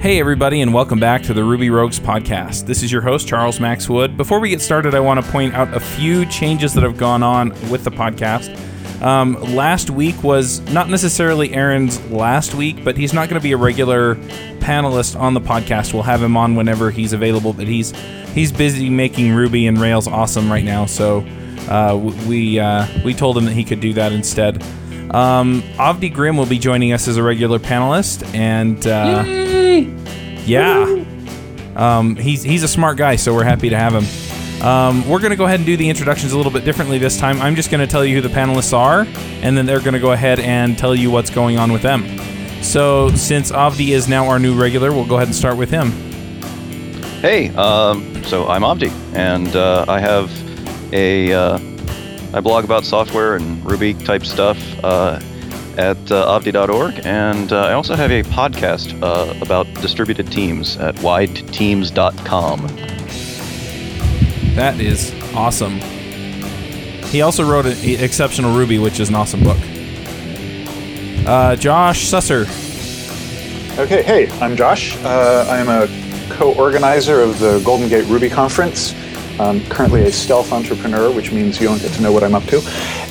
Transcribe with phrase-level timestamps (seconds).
[0.00, 2.66] Hey, everybody, and welcome back to the Ruby Rogues podcast.
[2.66, 4.16] This is your host, Charles Max Wood.
[4.16, 7.24] Before we get started, I want to point out a few changes that have gone
[7.24, 8.56] on with the podcast.
[9.02, 13.50] Um, last week was not necessarily Aaron's last week, but he's not going to be
[13.50, 14.14] a regular
[14.60, 15.92] panelist on the podcast.
[15.92, 17.90] We'll have him on whenever he's available, but he's
[18.34, 20.86] he's busy making Ruby and Rails awesome right now.
[20.86, 21.26] So
[21.68, 21.96] uh,
[22.28, 24.62] we uh, we told him that he could do that instead.
[25.12, 29.24] Um, Avdi Grimm will be joining us as a regular panelist, and uh,
[30.46, 31.04] yeah,
[31.76, 34.04] um, he's he's a smart guy, so we're happy to have him.
[34.62, 37.18] Um, we're going to go ahead and do the introductions a little bit differently this
[37.18, 37.40] time.
[37.40, 39.06] I'm just going to tell you who the panelists are,
[39.42, 42.04] and then they're going to go ahead and tell you what's going on with them.
[42.62, 45.92] So, since Avdi is now our new regular, we'll go ahead and start with him.
[47.20, 50.30] Hey, um, so I'm Avdi, and uh, I have
[50.92, 51.58] a uh,
[52.34, 55.20] I blog about software and Ruby type stuff uh,
[55.78, 60.96] at uh, avdi.org, and uh, I also have a podcast uh, about distributed teams at
[60.96, 62.66] wideteams.com.
[64.56, 65.78] That is awesome.
[67.10, 69.58] He also wrote an Exceptional Ruby, which is an awesome book.
[71.26, 72.46] Uh, Josh Susser.
[73.78, 74.96] Okay, hey, I'm Josh.
[75.04, 75.86] Uh, I'm a
[76.34, 78.92] co-organizer of the Golden Gate Ruby Conference.
[79.40, 82.44] I'm currently a stealth entrepreneur, which means you don't get to know what I'm up
[82.44, 82.60] to,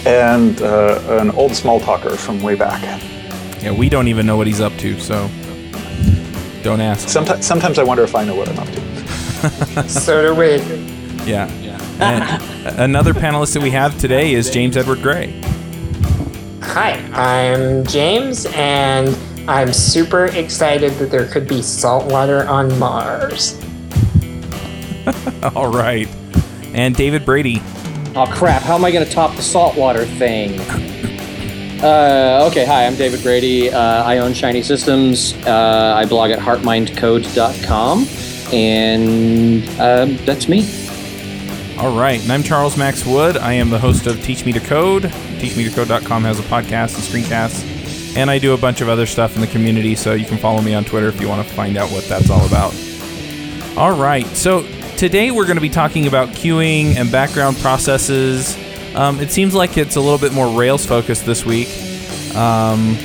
[0.05, 2.81] and uh, an old Smalltalker from way back.
[3.61, 5.29] Yeah, we don't even know what he's up to, so
[6.63, 7.07] don't ask.
[7.07, 9.89] Sometimes, sometimes I wonder if I know what I'm up to.
[9.89, 10.57] so do we.
[11.25, 11.49] Yeah.
[11.99, 12.41] And
[12.79, 15.39] another panelist that we have today is James Edward Gray.
[16.61, 19.17] Hi, I'm James, and
[19.49, 23.59] I'm super excited that there could be salt water on Mars.
[25.55, 26.07] All right.
[26.73, 27.61] And David Brady.
[28.15, 28.63] Oh crap!
[28.63, 30.59] How am I going to top the saltwater thing?
[31.83, 33.69] Uh, okay, hi, I'm David Brady.
[33.69, 35.35] Uh, I own Shiny Systems.
[35.45, 38.07] Uh, I blog at heartmindcode.com,
[38.51, 40.67] and uh, that's me.
[41.77, 43.37] All right, and I'm Charles Max Wood.
[43.37, 45.03] I am the host of Teach Me to Code.
[45.03, 49.41] TeachMeToCode.com has a podcast and screencasts, and I do a bunch of other stuff in
[49.41, 49.93] the community.
[49.93, 52.31] So you can follow me on Twitter if you want to find out what that's
[52.31, 52.73] all about.
[53.77, 54.61] All right, so
[54.97, 58.57] today we're going to be talking about queuing and background processes.
[58.95, 61.67] Um, it seems like it's a little bit more Rails focused this week.
[62.35, 62.97] Um,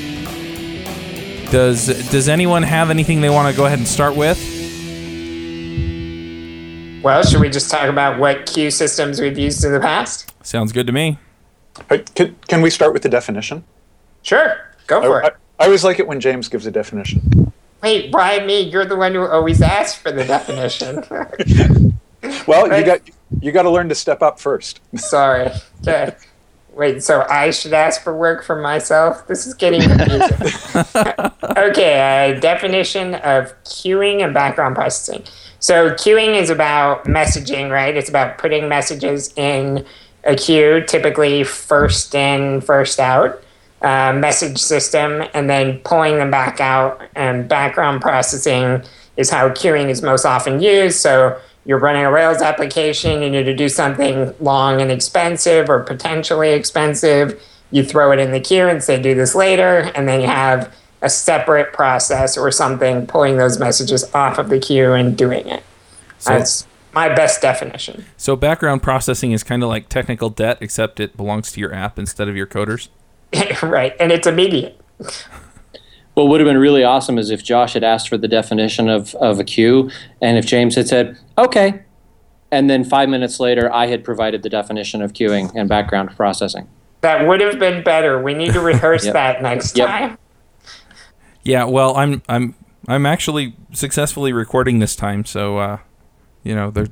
[1.51, 4.39] does Does anyone have anything they want to go ahead and start with?
[7.05, 10.33] Well, should we just talk about what queue systems we've used in the past?
[10.47, 11.19] Sounds good to me.
[11.89, 13.65] Hey, Can, can we start with the definition?
[14.23, 15.37] Sure, go for I, it.
[15.59, 17.42] I, I always like it when James gives a definition.
[17.83, 18.61] Wait, why me?
[18.61, 21.05] You're the one who always asks for the definition.
[22.47, 23.01] Well, you got
[23.41, 24.81] you got to learn to step up first.
[24.97, 25.51] Sorry.
[25.81, 26.15] Okay.
[26.75, 29.27] Wait, so I should ask for work for myself?
[29.27, 30.21] This is getting confusing.
[31.57, 35.25] okay, a definition of queuing and background processing.
[35.59, 37.95] So, queuing is about messaging, right?
[37.95, 39.85] It's about putting messages in
[40.25, 43.43] a queue, typically first in, first out
[43.83, 47.03] uh, message system, and then pulling them back out.
[47.15, 48.83] And background processing
[49.17, 50.99] is how queuing is most often used.
[51.01, 55.81] So, you're running a Rails application, you need to do something long and expensive or
[55.81, 57.41] potentially expensive.
[57.71, 59.91] You throw it in the queue and say, do this later.
[59.95, 64.59] And then you have a separate process or something pulling those messages off of the
[64.59, 65.63] queue and doing it.
[66.19, 68.07] So- That's my best definition.
[68.17, 71.97] So background processing is kind of like technical debt, except it belongs to your app
[71.99, 72.89] instead of your coders.
[73.63, 73.95] right.
[74.01, 74.81] And it's immediate.
[76.15, 79.15] What would have been really awesome is if Josh had asked for the definition of,
[79.17, 81.83] of a queue, and if James had said, okay,
[82.51, 86.69] and then five minutes later, I had provided the definition of queuing and background processing.
[87.01, 88.23] That would have been better.
[88.23, 89.15] We need to rehearse Yep.
[89.15, 89.89] that next Yep.
[89.89, 90.19] time.
[91.45, 92.55] Yeah, well, I'm I'm
[92.87, 95.79] I'm actually successfully recording this time, so uh,
[96.45, 96.87] you know, there.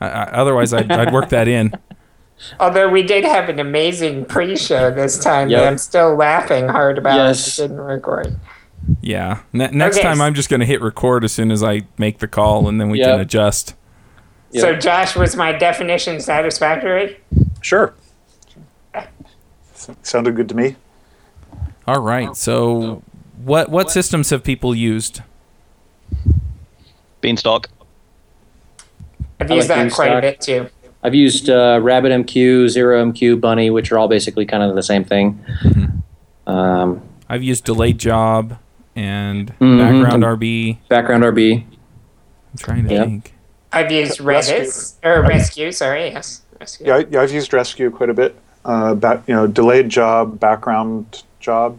[0.00, 1.72] I, I, otherwise, I'd, I'd work that in.
[2.60, 5.60] Although we did have an amazing pre-show this time Yep.
[5.60, 7.16] that I'm still laughing hard about.
[7.16, 7.58] Yes.
[7.58, 8.36] I didn't record.
[9.00, 9.38] Yeah.
[9.52, 10.06] Ne- next Okay.
[10.06, 12.80] time, I'm just going to hit record as soon as I make the call, and
[12.80, 13.08] then we Yep.
[13.08, 13.74] can adjust.
[14.54, 17.18] So, Josh, was my definition satisfactory?
[17.62, 17.94] Sure.
[20.02, 20.76] Sounded good to me.
[21.86, 22.34] All right.
[22.36, 23.02] So,
[23.44, 25.20] what what systems have people used?
[27.20, 27.68] Beanstalk.
[29.40, 30.68] I've used like that quite a bit too.
[31.06, 35.40] I've used uh, RabbitMQ, ZeroMQ, Bunny, which are all basically kind of the same thing.
[36.48, 38.58] Um, I've used delayed job
[38.96, 39.78] and Mhm.
[39.78, 40.78] background RB.
[40.88, 41.62] background RB.
[41.62, 43.04] I'm trying to Yep.
[43.06, 43.34] think.
[43.72, 45.72] I've used Redis or Resque.
[45.72, 46.80] Sorry, yes, Resque.
[46.80, 48.34] Yeah, I, yeah, I've used Resque quite a bit.
[48.64, 51.78] Uh, back, you know, delayed job, background job.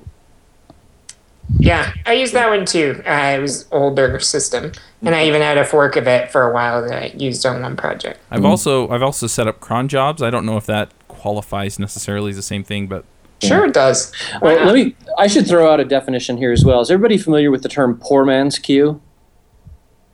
[1.59, 3.01] Yeah, I used that one too.
[3.07, 4.71] Uh, it was older system,
[5.01, 7.61] and I even had a fork of it for a while that I used on
[7.61, 8.19] one project.
[8.31, 10.21] I've also I've also set up cron jobs.
[10.21, 13.05] I don't know if that qualifies necessarily as the same thing, but
[13.41, 14.11] Sure, it does.
[14.39, 14.65] Why Well, not?
[14.73, 14.95] let me.
[15.17, 16.81] I should throw out a definition here as well.
[16.81, 18.99] Is everybody familiar with the term poor man's queue?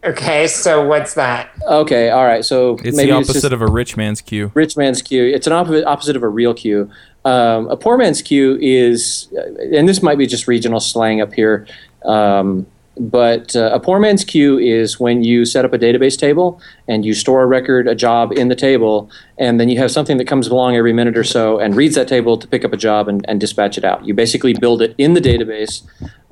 [0.03, 1.49] Okay, so what's that?
[1.65, 2.43] Okay, all right.
[2.43, 4.51] So it's maybe the it's opposite just of a rich man's queue.
[4.53, 5.23] rich man's queue.
[5.25, 6.89] It's an opposite opposite of a real queue.
[7.25, 9.29] Um, a poor man's queue is,
[9.73, 11.65] and this might be just regional slang up here,
[12.05, 12.65] um,
[12.99, 17.03] but uh, a poor man's queue is when you set up a database table and
[17.05, 19.09] you store a record, a job in the table,
[19.39, 22.07] and then you have something that comes along every minute or so and reads that
[22.07, 24.05] table to pick up a job and, and dispatch it out.
[24.05, 25.81] You basically build it in the database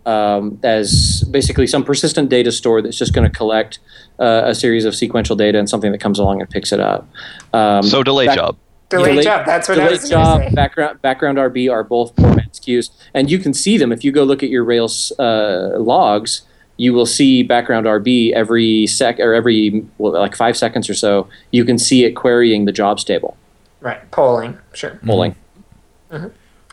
[0.06, 3.80] um, as basically some persistent data store that's just going to collect
[4.20, 7.08] uh, a series of sequential data and something that comes along and picks it up.
[7.54, 8.58] Um, So delay job.
[8.92, 9.46] Delayed Delayed- job.
[9.46, 10.50] That's what I delayed was job, say.
[10.52, 14.12] background, background RB are both poor man's queues, and you can see them if you
[14.12, 16.44] go look at your Rails uh, logs.
[16.78, 21.28] You will see background RB every sec or every well, like five seconds or so.
[21.52, 23.38] You can see it querying the jobs table,
[23.82, 24.58] Right, polling.
[24.74, 25.00] Sure.
[25.06, 25.36] pulling.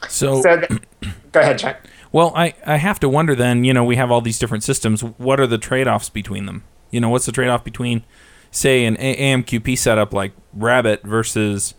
[0.08, 0.80] So, So, th-
[1.32, 1.76] go ahead, Chuck.
[2.12, 3.64] well, I I have to wonder then.
[3.64, 5.02] You know, we have all these different systems.
[5.02, 6.64] What are the trade offs between them?
[6.90, 8.04] You know, what's the trade off between,
[8.50, 11.74] say, an AMQP setup like Rabbit versus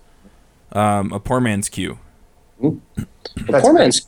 [0.72, 2.00] um, a poor man's queue?
[2.62, 4.08] That's poor man's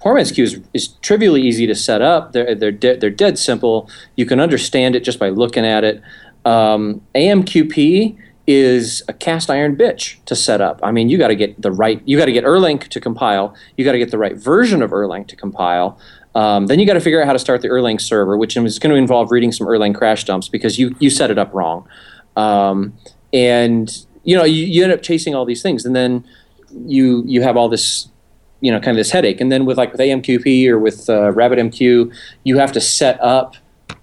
[0.00, 2.32] poor man's queue is, is trivially easy to set up.
[2.32, 3.90] They're they're de- they're dead simple.
[4.16, 6.02] You can understand it just by looking at it.
[6.44, 8.16] Um, AMQP
[8.46, 10.80] is a cast iron bitch to set up.
[10.82, 12.00] I mean, you got to get the right.
[12.06, 13.54] You got to get Erlang to compile.
[13.76, 15.98] You got to get the right version of Erlang to compile.
[16.34, 18.78] Um, then you got to figure out how to start the Erlang server, which is
[18.78, 21.86] going to involve reading some Erlang crash dumps because you you set it up wrong.
[22.36, 22.96] Um,
[23.32, 26.22] and you know you, you end up chasing all these things, and then
[26.86, 28.08] you you have all this
[28.60, 29.40] you know kind of this headache.
[29.40, 32.12] And then with like with amqp or with uh, rabbitmq
[32.44, 33.56] you have to set up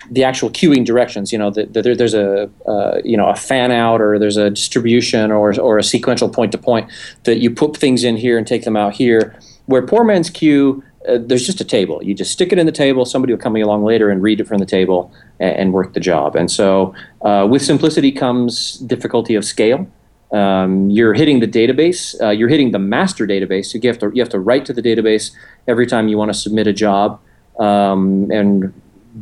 [0.09, 3.35] the actual queuing directions you know the, the, there, there's a uh, you know a
[3.35, 6.89] fan out or there's a distribution or, or a sequential point to point
[7.25, 9.37] that you put things in here and take them out here.
[9.67, 12.03] Where poor man's queue uh, there's just a table.
[12.03, 13.05] You just stick it in the table.
[13.05, 15.99] Somebody will come along later and read it from the table and, and work the
[15.99, 16.35] job.
[16.35, 19.87] And so uh, with simplicity comes difficulty of scale
[20.31, 22.19] um, you're hitting the database.
[22.21, 23.73] Uh, you're hitting the master database.
[23.73, 25.31] You have to you have to write to the database
[25.67, 27.19] every time you want to submit a job,
[27.59, 28.73] um, and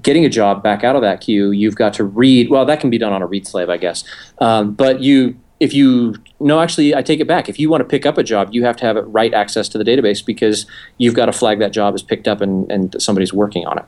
[0.02, 1.52] getting a job back out of that queue.
[1.52, 2.50] You've got to read.
[2.50, 4.04] Well, that can be done on a read slave, I guess.
[4.40, 7.50] Um, but you, if you no, actually, I take it back.
[7.50, 9.70] If you want to pick up a job, you have to have it write access
[9.70, 10.66] to the database because
[10.98, 13.86] you've got to flag that job as picked up and, and somebody's working on it.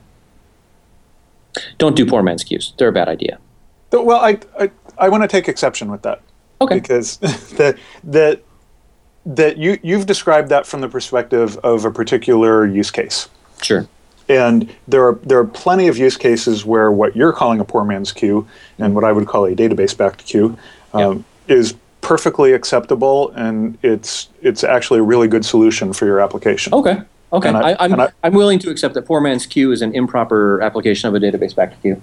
[1.78, 2.74] Don't do poor man's queues.
[2.78, 3.40] They're a bad idea.
[3.92, 6.22] Well, I, I, I want to take exception with that
[6.62, 6.76] Okay.
[6.76, 7.18] because
[7.58, 8.42] that that
[9.26, 13.28] that you you've described that from the perspective of a particular use case.
[13.62, 13.88] Sure.
[14.28, 17.84] And there are there are plenty of use cases where what you're calling a poor
[17.84, 18.48] man's queue
[18.80, 20.58] and what I would call a database-backed queue
[20.94, 26.74] um, is perfectly acceptable, and it's it's actually a really good solution for your application.
[26.74, 27.02] Okay.
[27.34, 27.50] Okay.
[27.50, 29.94] And I- I, I'm, I- I'm willing to accept that poor man's queue is an
[29.94, 32.02] improper application of a database backed queue.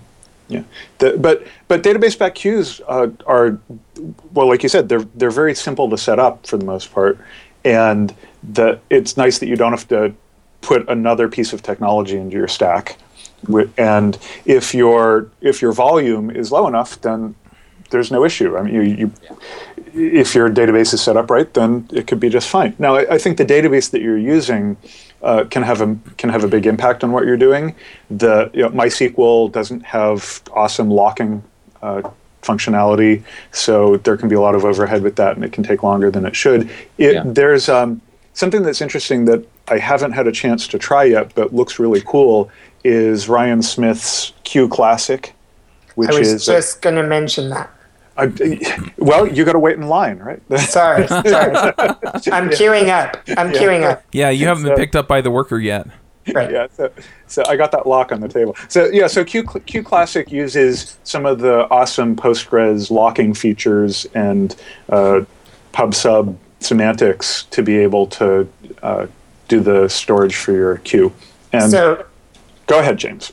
[0.53, 0.63] Yeah,
[0.99, 3.59] the, but but database back queues uh, are
[4.33, 7.19] well, like you said, they're they're very simple to set up for the most part,
[7.65, 10.15] and the it's nice that you don't have to
[10.61, 12.97] put another piece of technology into your stack.
[13.77, 17.35] And if your if your volume is low enough, then
[17.91, 18.57] there's no issue.
[18.57, 19.13] I mean, you, you
[19.95, 22.75] if your database is set up right, then it could be just fine.
[22.79, 24.77] Now, I, I think the database that you're using
[25.23, 27.75] uh, can have a can have a big impact on what you're doing.
[28.11, 31.43] The you know, MySQL doesn't have awesome locking
[31.83, 32.03] uh,
[32.43, 35.83] functionality, so there can be a lot of overhead with that, and it can take
[35.83, 36.69] longer than it should.
[36.99, 37.23] It, Yeah.
[37.25, 38.01] There's um,
[38.35, 42.03] something that's interesting that I haven't had a chance to try yet, but looks really
[42.03, 42.51] cool.
[42.85, 45.33] Is Ryan Smith's Queue Classic,
[45.95, 46.17] which is.
[46.17, 47.71] I was is just going to mention that.
[48.17, 50.41] I, well, you got to wait in line, right?
[50.61, 51.25] Sorry, sorry.
[51.27, 53.17] I'm queuing up.
[53.37, 54.05] I'm queuing up.
[54.13, 55.87] Yeah, you haven't been picked up by the worker yet.
[56.33, 56.53] Right.
[56.53, 56.93] yeah, so,
[57.27, 58.55] so I got that lock on the table.
[58.69, 64.55] So yeah, so Q, Queue Classic uses some of the awesome Postgres locking features and
[64.89, 65.23] uh,
[65.73, 68.49] pub sub semantics to be able to
[68.83, 69.07] uh,
[69.49, 71.13] do the storage for your queue.
[71.53, 72.07] And So,
[72.67, 73.33] go ahead, James.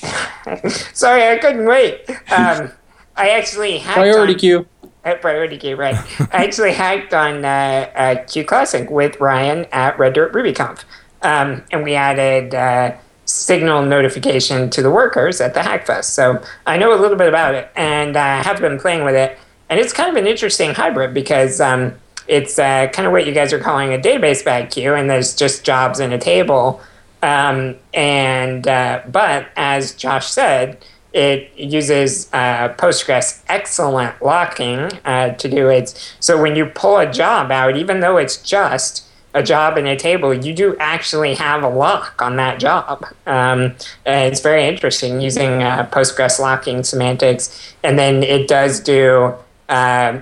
[0.94, 2.08] sorry, I couldn't wait.
[2.30, 2.72] Um,
[3.16, 4.66] I actually hacked Priority on, queue.
[5.04, 5.96] Uh, priority queue, right.
[6.32, 10.84] I actually hacked on uh, uh, Queue Classic with Ryan at Red Dirt RubyConf.
[11.22, 16.04] Um, and we added uh, signal notification to the workers at the Hackfest.
[16.04, 19.38] So I know a little bit about it and uh, have been playing with it.
[19.68, 21.94] And it's kind of an interesting hybrid because um,
[22.26, 25.34] it's uh, kind of what you guys are calling a database back queue, and there's
[25.34, 26.80] just jobs in a table.
[27.22, 35.48] Um, and uh, but as Josh said, it uses uh, Postgres excellent locking uh, to
[35.48, 36.14] do it.
[36.20, 39.96] So when you pull a job out, even though it's just a job in a
[39.96, 43.06] table, you do actually have a lock on that job.
[43.26, 43.74] Um,
[44.04, 47.74] it's very interesting using uh, Postgres locking semantics.
[47.82, 49.34] And then it does do
[49.68, 50.20] uh,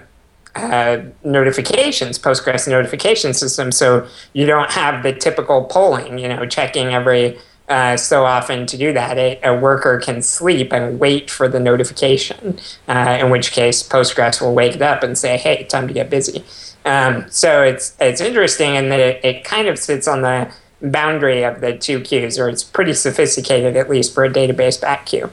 [0.55, 3.73] uh, notifications, Postgres notification system.
[3.73, 8.77] So you don't have the typical polling, you know, checking every uh, so often to
[8.77, 9.19] do that.
[9.19, 12.59] A, a, worker can sleep and wait for the notification,
[12.89, 16.09] uh, in which case Postgres will wake it up and say, hey, time to get
[16.09, 16.45] busy.
[16.85, 21.43] Um, so it's, it's interesting in that it, it kind of sits on the boundary
[21.43, 25.31] of the two queues, or it's pretty sophisticated, at least for a database back queue.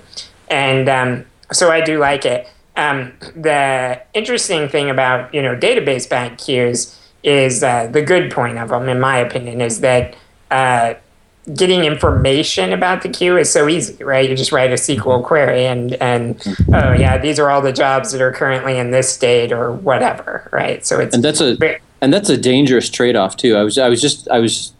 [0.49, 2.49] And um, so I do like it.
[2.75, 8.57] Um, the interesting thing about you know database back queues is uh, the good point
[8.57, 10.15] of them, in my opinion, is that
[10.51, 10.95] uh,
[11.53, 14.29] getting information about the queue is so easy, right?
[14.29, 15.25] You just write a SQL mm-hmm.
[15.25, 16.41] query and and
[16.73, 20.49] oh yeah, these are all the jobs that are currently in this state or whatever,
[20.51, 20.85] right?
[20.85, 23.55] So it's and that's a very, and that's a dangerous trade off too.
[23.55, 24.73] I was I was just I was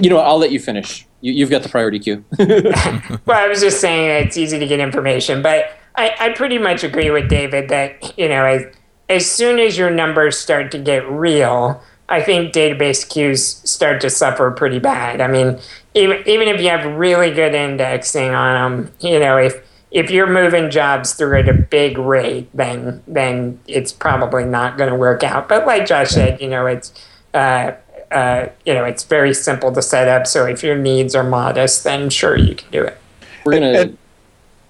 [0.00, 1.06] you know I'll let you finish.
[1.20, 2.24] You, you've got the priority queue.
[2.38, 6.82] well, I was just saying it's easy to get information, but I, I pretty much
[6.84, 8.64] agree with David that you know as
[9.08, 14.10] as soon as your numbers start to get real I think database queues start to
[14.10, 15.22] suffer pretty bad.
[15.22, 15.58] I mean,
[15.94, 20.26] even even if you have really good indexing on them, you know, if if you're
[20.26, 25.22] moving jobs through at a big rate, then then it's probably not going to work
[25.22, 25.48] out.
[25.48, 26.92] But like Josh said, you know, it's
[27.34, 27.72] uh,
[28.10, 30.26] uh, you know, it's very simple to set up.
[30.26, 32.98] So if your needs are modest, then sure you can do it.
[33.44, 33.66] We're gonna.
[33.66, 33.98] And,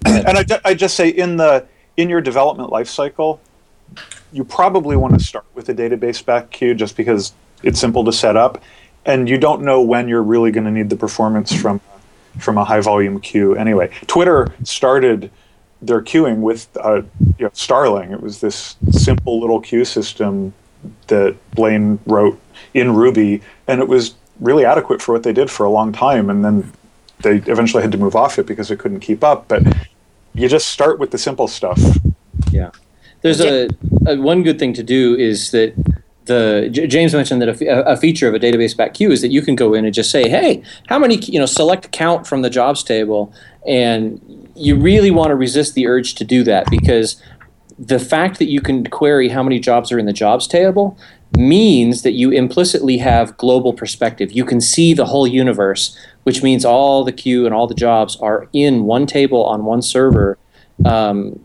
[0.05, 1.65] and, and I, I just say in the
[1.97, 3.39] in your development lifecycle,
[4.31, 8.11] you probably want to start with a database back queue just because it's simple to
[8.11, 8.61] set up,
[9.05, 11.81] and you don't know when you're really going to need the performance from
[12.39, 13.55] from a high volume queue.
[13.55, 15.29] Anyway, Twitter started
[15.81, 17.01] their queuing with uh,
[17.37, 18.11] you know, Starling.
[18.11, 20.53] It was this simple little queue system
[21.07, 22.39] that Blaine wrote
[22.73, 26.29] in Ruby, and it was really adequate for what they did for a long time.
[26.29, 26.71] And then
[27.21, 29.47] they eventually had to move off it because it couldn't keep up.
[29.47, 29.63] But
[30.33, 31.79] you just start with the simple stuff.
[32.51, 32.71] Yeah.
[33.21, 33.69] There's a,
[34.05, 35.73] a, one good thing to do is that
[36.25, 39.29] the J- James mentioned that a, a, feature of a database back queue is that
[39.29, 42.41] you can go in and just say, hey, how many you know select count from
[42.41, 43.33] the jobs table,
[43.67, 47.21] and you really want to resist the urge to do that because
[47.79, 50.97] the fact that you can query how many jobs are in the jobs table
[51.37, 54.31] means that you implicitly have global perspective.
[54.31, 58.15] You can see the whole universe, which means all the queue and all the jobs
[58.17, 60.37] are in one table on one server.
[60.85, 61.39] Um,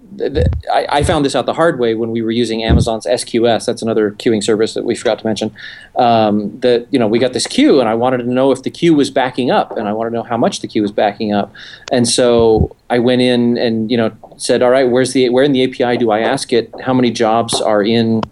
[0.72, 3.66] I, I, found this out the hard way when we were using Amazon's SQS.
[3.66, 5.54] That's another queuing service that we forgot to mention.
[5.96, 8.70] Um, that you know we got this queue, and I wanted to know if the
[8.70, 11.32] queue was backing up, and I wanted to know how much the queue was backing
[11.32, 11.52] up.
[11.92, 15.52] And so I went in and you know said, all right, where's the where in
[15.52, 18.22] the API do I ask it how many jobs are in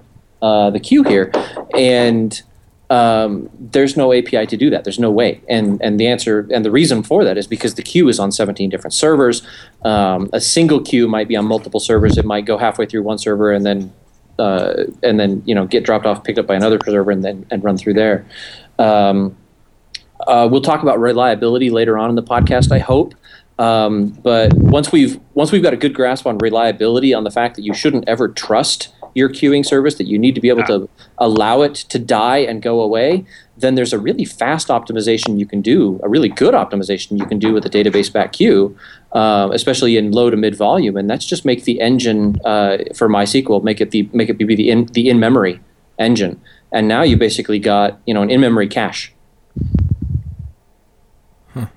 [0.43, 1.31] uh, the queue here?
[1.75, 2.41] And
[2.89, 4.85] um, there's no API to do that.
[4.85, 5.41] There's no way.
[5.49, 8.31] And and the answer and the reason for that is because the queue is on
[8.31, 9.43] 17 different servers.
[9.85, 12.17] Um, a single queue might be on multiple servers.
[12.17, 13.93] It might go halfway through one server and then
[14.39, 17.47] uh, and then you know get dropped off, picked up by another server, and then
[17.51, 18.27] and run through there.
[18.79, 19.37] Um,
[20.27, 22.73] uh, we'll talk about reliability later on in the podcast.
[22.73, 23.15] I hope.
[23.59, 27.57] Um, but once we've once we've got a good grasp on reliability, on the fact
[27.57, 30.89] that you shouldn't ever trust your queuing service, that you need to be able to
[31.19, 33.25] allow it to die and go away,
[33.57, 37.39] then there's a really fast optimization you can do, a really good optimization you can
[37.39, 38.77] do with a database back queue,
[39.13, 43.09] uh, especially in low to mid volume, and that's just make the engine uh, for
[43.09, 45.61] MySQL make it the make it be the in the in memory
[45.99, 49.13] engine, and now you basically got you know an in memory cache.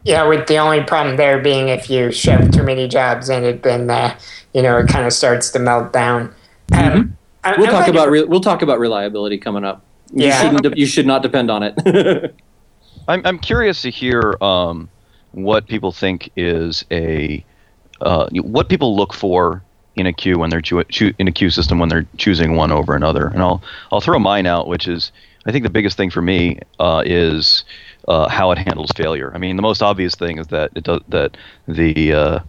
[0.04, 3.64] Yeah, with the only problem there being if you shove too many jobs in it,
[3.64, 4.18] then uh,
[4.54, 6.34] you know it kind of starts to melt down.
[6.74, 7.12] Um, mm-hmm.
[7.44, 9.84] I, we'll talk about re- we'll talk about reliability coming up.
[10.14, 10.42] You yeah.
[10.42, 12.36] shouldn't de- you should not depend on it.
[13.08, 14.90] I'm I'm curious to hear um,
[15.32, 17.44] what people think is a
[18.02, 19.64] uh, what people look for
[19.96, 22.72] in a queue when they're cho- cho- in a queue system when they're choosing one
[22.72, 23.28] over another.
[23.28, 25.12] And I'll I'll throw mine out, which is
[25.46, 27.64] I think the biggest thing for me uh, is
[28.08, 29.32] uh, how it handles failure.
[29.34, 32.40] I mean, the most obvious thing is that it does that the uh,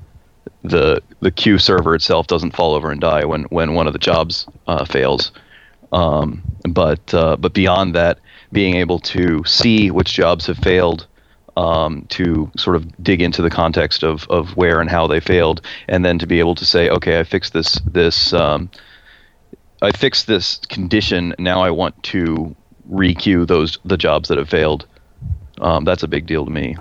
[0.63, 3.99] the the queue server itself doesn't fall over and die when when one of the
[3.99, 5.33] jobs uh, fails.
[5.93, 8.19] Um, but uh, but beyond that,
[8.53, 11.07] being able to see which jobs have failed,
[11.57, 15.61] um, to sort of dig into the context of, of where and how they failed,
[15.89, 18.71] and then to be able to say, okay, I fixed this this um,
[19.83, 21.35] I fixed this condition.
[21.39, 22.55] Now I want to
[22.91, 24.87] requeue those the jobs that have failed.
[25.61, 26.77] Um, that's a big deal to me.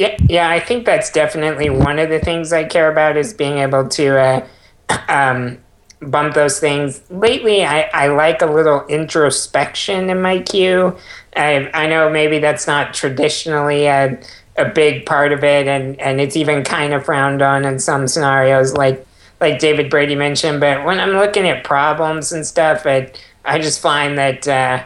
[0.00, 3.58] Yeah, yeah, I think that's definitely one of the things I care about is being
[3.58, 4.46] able to uh,
[5.10, 5.58] um,
[6.00, 7.02] bump those things.
[7.10, 10.96] Lately, I, I like a little introspection in my queue.
[11.36, 14.18] I, I know maybe that's not traditionally a,
[14.56, 18.08] a big part of it, and, and it's even kind of frowned on in some
[18.08, 19.06] scenarios, like
[19.38, 20.60] like David Brady mentioned.
[20.60, 24.82] But when I'm looking at problems and stuff, it, I just find that uh,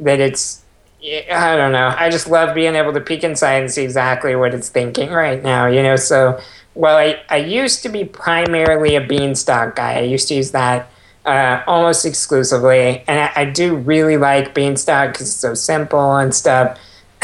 [0.00, 0.63] that it's
[1.04, 1.94] I don't know.
[1.98, 5.42] I just love being able to peek inside and see exactly what it's thinking right
[5.42, 5.66] now.
[5.66, 6.40] You know, so
[6.74, 9.98] well, I, I used to be primarily a Beanstalk guy.
[9.98, 10.90] I used to use that
[11.24, 16.34] uh, almost exclusively, and I, I, do really like Beanstalk because it's so simple and
[16.34, 16.78] stuff.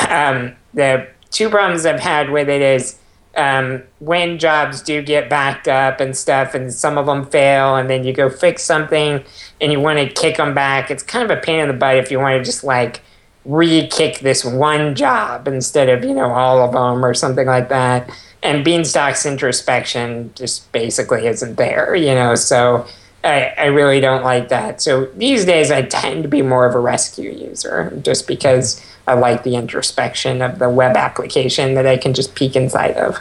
[0.09, 2.99] Um, the two problems I've had with it is
[3.37, 7.91] um, when jobs do get backed up and stuff, and some of them fail, and
[7.91, 9.23] then you go fix something
[9.61, 10.91] and you want to kick them back.
[10.91, 13.03] It's kind of a pain in the butt if you want to just like
[13.45, 18.11] re-kick this one job instead of you know all of them or something like that.
[18.43, 22.87] And beanstalk's introspection just basically isn't there you know so
[23.23, 24.81] I, I really don't like that.
[24.81, 29.15] So these days i tend to be more of a Resque user just because i
[29.15, 33.21] like the introspection of the web application that i can just peek inside of.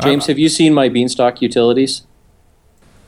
[0.00, 0.32] James uh-huh.
[0.32, 2.02] have you seen my beanstalk utilities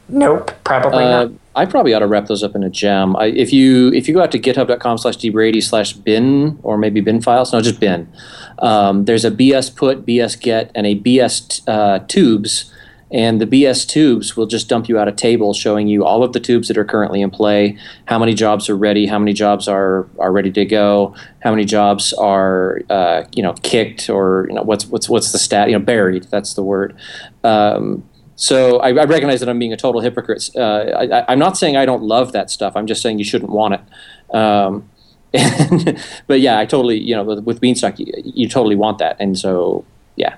[0.09, 1.33] Nope, probably uh, not.
[1.57, 3.17] I probably ought to wrap those up in a gem.
[3.17, 7.01] I, if you if you go out to github.com slash dbrady slash bin or maybe
[7.01, 8.13] bin files, no, just bin.
[8.59, 12.71] Um, there's a BS put, BS get, and a BS uh, tubes.
[13.13, 16.33] And the BS tubes will just dump you out a table showing you all of
[16.33, 19.69] the tubes that are currently in play, how many jobs are ready, how many jobs
[19.69, 24.55] are, are ready to go, how many jobs are uh, you know kicked or you
[24.57, 26.25] know what's what's what's the stat you know buried.
[26.25, 26.97] That's the word.
[27.45, 28.03] Um,
[28.37, 30.51] so I, I, recognize that I'm being a total hypocrite.
[30.57, 32.75] Uh, I, am not saying I don't love that stuff.
[32.77, 34.35] I'm just saying you shouldn't want it.
[34.35, 34.91] Um,
[35.35, 39.17] and, but yeah, I totally, you know, with, with Beanstalk, you, you, totally want that.
[39.19, 39.85] And so,
[40.17, 40.37] yeah.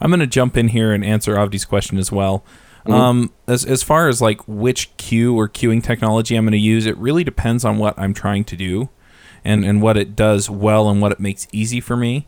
[0.00, 2.44] I'm going to jump in here and answer Avdi's question as well.
[2.80, 2.92] Mm-hmm.
[2.92, 6.86] Um, as, as far as like which queue or queuing technology I'm going to use,
[6.86, 8.88] it really depends on what I'm trying to do
[9.44, 12.26] and, and what it does well and what it makes easy for me.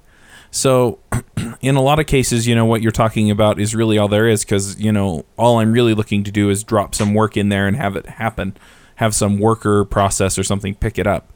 [0.50, 0.98] So,
[1.61, 4.28] in a lot of cases, you know, what you're talking about is really all there
[4.28, 7.48] is because, you know, all I'm really looking to do is drop some work in
[7.48, 8.56] there and have it happen,
[8.96, 11.32] have some worker process or something pick it up.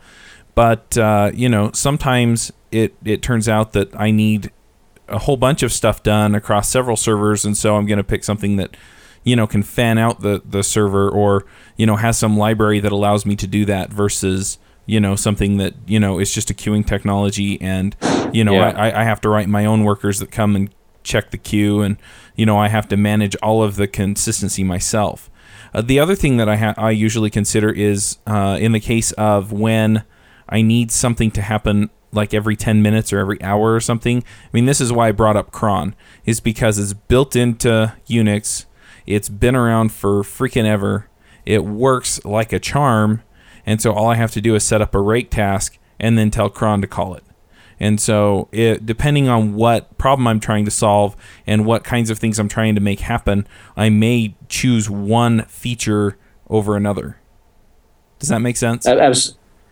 [0.55, 4.51] But, uh, you know, sometimes it, it turns out that I need
[5.09, 8.25] a whole bunch of stuff done across several servers, and so I'm going to pick
[8.25, 8.77] something that,
[9.25, 11.45] you know, can fan out the, the server or,
[11.77, 15.57] you know, has some library that allows me to do that versus you know something
[15.59, 17.97] that you know is just a queuing technology and
[18.33, 18.71] you know yeah.
[18.71, 20.71] I, I have to write my own workers that come and
[21.03, 21.97] check the queue and
[22.37, 25.29] you know i have to manage all of the consistency myself.
[25.75, 29.13] Uh, the other thing that I, ha- I usually consider is uh, in the case
[29.13, 30.05] of when
[30.49, 34.49] i need something to happen like every 10 minutes or every hour or something i
[34.53, 38.67] mean this is why i brought up cron is because it's built into unix.
[39.07, 41.09] It's been around for freaking ever.
[41.45, 43.23] It works like a charm
[43.67, 46.31] and so all I have to do is set up a rake task and then
[46.31, 47.25] tell cron to call it.
[47.81, 52.19] And so, it, depending on what problem I'm trying to solve and what kinds of
[52.19, 53.47] things I'm trying to make happen,
[53.77, 56.17] I may choose one feature
[56.49, 57.19] over another.
[58.21, 58.87] Does that make sense?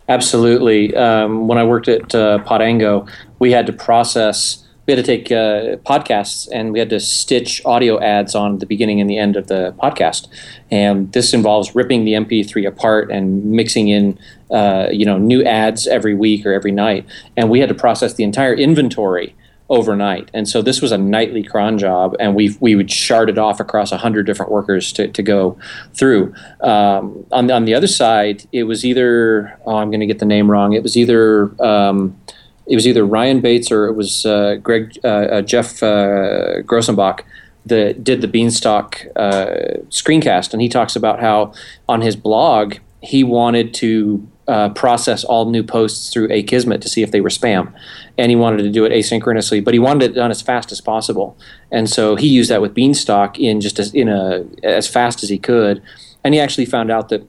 [0.09, 0.93] Absolutely.
[0.93, 5.31] Um, when I worked at uh, Podango, we had to process we had to take
[5.31, 9.37] uh, podcasts and we had to stitch audio ads on the beginning and the end
[9.37, 10.27] of the podcast.
[10.69, 15.87] And this involves ripping the MP3 apart and mixing in, uh, you know, new ads
[15.87, 17.05] every week or every night.
[17.37, 19.33] And we had to process the entire inventory
[19.69, 20.29] overnight.
[20.33, 23.61] And so this was a nightly cron job, and we we would shard it off
[23.61, 25.57] across a hundred different workers to, to go
[25.93, 26.35] through.
[26.59, 30.25] Um, on on the other side, it was either oh, I'm going to get the
[30.25, 30.73] name wrong.
[30.73, 32.19] It was either um,
[32.67, 37.21] it was either Ryan Bates or it was uh, Greg uh, uh Jeff uh, Grosenbach
[37.65, 41.53] that did the Beanstalk uh, screencast, and he talks about how
[41.87, 47.03] on his blog he wanted to uh, process all new posts through Akismet to see
[47.03, 47.73] if they were spam,
[48.17, 50.81] and he wanted to do it asynchronously, but he wanted it done as fast as
[50.81, 51.37] possible,
[51.71, 55.29] and so he used that with Beanstalk in just as in a as fast as
[55.29, 55.81] he could,
[56.23, 57.27] and he actually found out that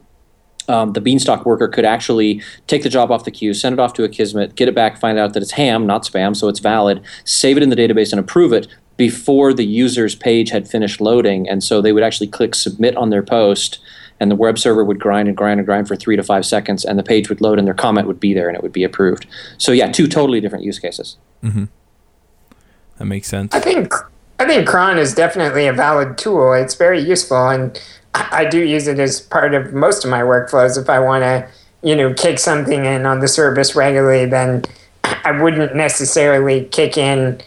[0.72, 3.92] um, the beanstalk worker could actually take the job off the queue, send it off
[3.94, 7.02] to Akismet, get it back, find out that it's ham, not spam, so it's valid,
[7.24, 11.48] save it in the database and approve it before the user's page had finished loading.
[11.48, 13.80] And so they would actually click submit on their post,
[14.18, 16.84] and the web server would grind and grind and grind for three to five seconds,
[16.84, 18.84] and the page would load, and their comment would be there, and it would be
[18.84, 19.26] approved.
[19.58, 21.16] So yeah, two totally different use cases.
[21.42, 21.64] Mm-hmm.
[22.98, 23.54] That makes sense.
[23.54, 23.92] I think
[24.38, 26.52] I think cron is definitely a valid tool.
[26.52, 27.80] It's very useful, and
[28.14, 30.80] I do use it as part of most of my workflows.
[30.80, 31.48] If I want to,
[31.82, 34.64] you know, kick something in on the service regularly, then
[35.04, 37.40] I wouldn't necessarily kick in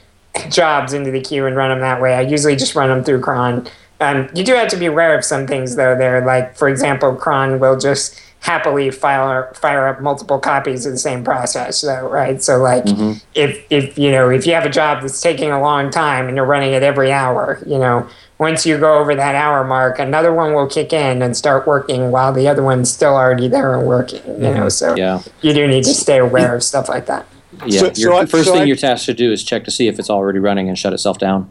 [0.50, 2.16] jobs into the queue and run them that way.
[2.16, 3.68] I usually just run them through cron.
[4.02, 5.96] Um, you do have to be aware of some things though.
[5.96, 11.00] There, like for example, cron will just happily fire fire up multiple copies of the
[11.00, 13.14] same process though right so like mm-hmm.
[13.34, 16.38] if if you know if you have a job that's taking a long time and
[16.38, 20.34] you're running it every hour you know once you go over that hour mark another
[20.34, 23.88] one will kick in and start working while the other one's still already there and
[23.88, 24.60] working you mm-hmm.
[24.60, 25.22] know so yeah.
[25.42, 27.26] you do need to stay aware of stuff like that
[27.66, 29.64] yeah so, your, so I, first so thing I, you're tasked to do is check
[29.66, 31.50] to see if it's already running and shut itself down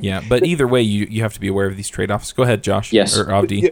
[0.00, 2.62] yeah but either way you, you have to be aware of these trade-offs go ahead
[2.62, 3.70] josh yes or avdi yeah.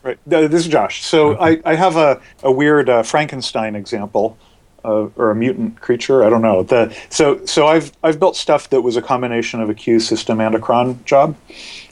[0.00, 0.18] Right.
[0.26, 1.04] This is Josh.
[1.04, 1.60] So okay.
[1.64, 4.38] I, I have a, a weird uh, Frankenstein example,
[4.84, 6.24] uh, or a mutant creature.
[6.24, 6.62] I don't know.
[6.62, 10.40] The, so so I've I've built stuff that was a combination of a queue system
[10.40, 11.36] and a cron job.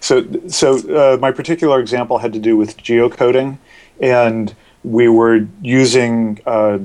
[0.00, 3.58] So so uh, my particular example had to do with geocoding,
[4.00, 6.40] and we were using.
[6.46, 6.78] Uh,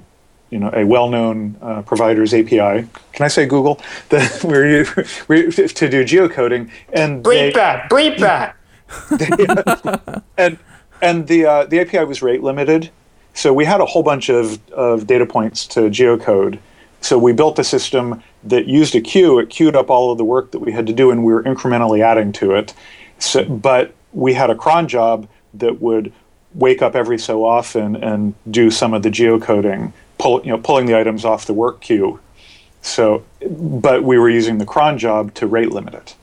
[0.50, 2.86] you know, a well-known uh, provider's API.
[3.14, 3.80] Can I say Google?
[4.10, 4.86] That we're,
[5.30, 8.58] we're to do geocoding and bleep they, that, bleep that.
[10.38, 10.60] and
[11.02, 12.92] and the uh, the API was rate limited,
[13.34, 16.60] so we had a whole bunch of, of data points to geocode.
[17.02, 19.40] So we built a system that used a queue.
[19.40, 21.44] It queued up all of the work that we had to do, and we were
[21.44, 22.74] incrementally adding to it.
[23.20, 26.14] So, but we had a cron job that would
[26.54, 30.86] wake up every so often and do some of the geocoding, pull, you know, pulling
[30.86, 32.20] the items off the work queue.
[32.82, 36.16] So, but we were using the cron job to rate limit it.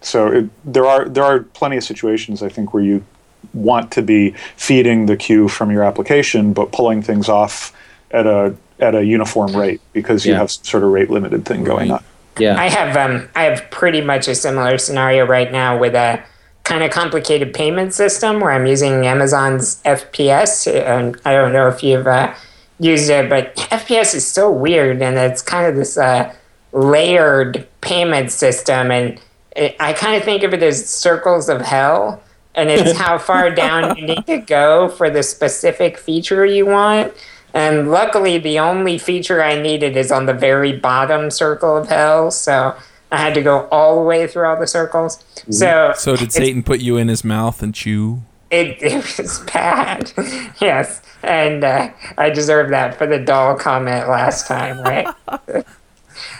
[0.00, 3.04] So it, there are there are plenty of situations I think where you
[3.52, 7.72] want to be feeding the queue from your application, but pulling things off
[8.10, 10.38] at a at a uniform rate because you yeah.
[10.38, 12.02] have some sort of rate limited thing going on.
[12.38, 16.22] Yeah, I have um, I have pretty much a similar scenario right now with a
[16.64, 21.82] kind of complicated payment system where I'm using Amazon's FPS, and I don't know if
[21.82, 22.34] you've uh,
[22.78, 26.34] used it, but FPS is so weird, and it's kind of this uh,
[26.72, 29.20] layered payment system, and
[29.56, 32.22] it, I kind of think of it as circles of hell
[32.54, 37.14] and it's how far down you need to go for the specific feature you want.
[37.52, 42.30] And luckily, the only feature I needed is on the very bottom circle of hell.
[42.30, 42.76] So
[43.10, 45.24] I had to go all the way through all the circles.
[45.50, 48.22] So, so did Satan put you in his mouth and chew?
[48.50, 50.12] It, it was bad.
[50.60, 51.02] yes.
[51.22, 55.08] And uh, I deserve that for the doll comment last time, right?
[55.48, 55.66] if,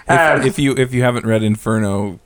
[0.08, 2.18] um, if you if you haven't read Inferno,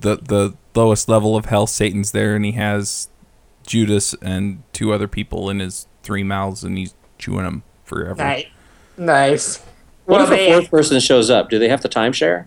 [0.00, 3.08] the the lowest level of hell, Satan's there, and he has
[3.66, 8.16] Judas and two other people in his three mouths, and he's chewing them forever.
[8.16, 8.46] Nice.
[8.96, 9.58] Nice.
[10.04, 11.48] What well, if they, a fourth person shows up?
[11.48, 12.46] Do they have to timeshare?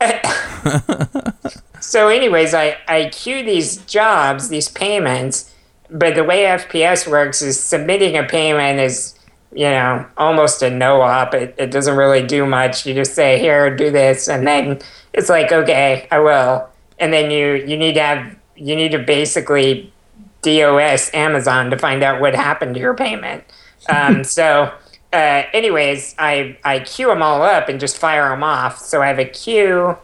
[1.80, 5.54] so, anyways, I, I queue these jobs, these payments,
[5.88, 9.14] but the way FPS works is submitting a payment is,
[9.52, 11.32] you know, almost a no op.
[11.32, 12.84] It, it doesn't really do much.
[12.84, 14.80] You just say, here, do this, and then
[15.12, 16.68] it's like, okay, I will.
[16.98, 19.92] And then you, you need to have, you need to basically
[20.46, 23.42] DOS Amazon to find out what happened to your payment.
[23.88, 24.72] Um, so,
[25.12, 28.78] uh, anyways, I, I queue them all up and just fire them off.
[28.78, 29.96] So I have a queue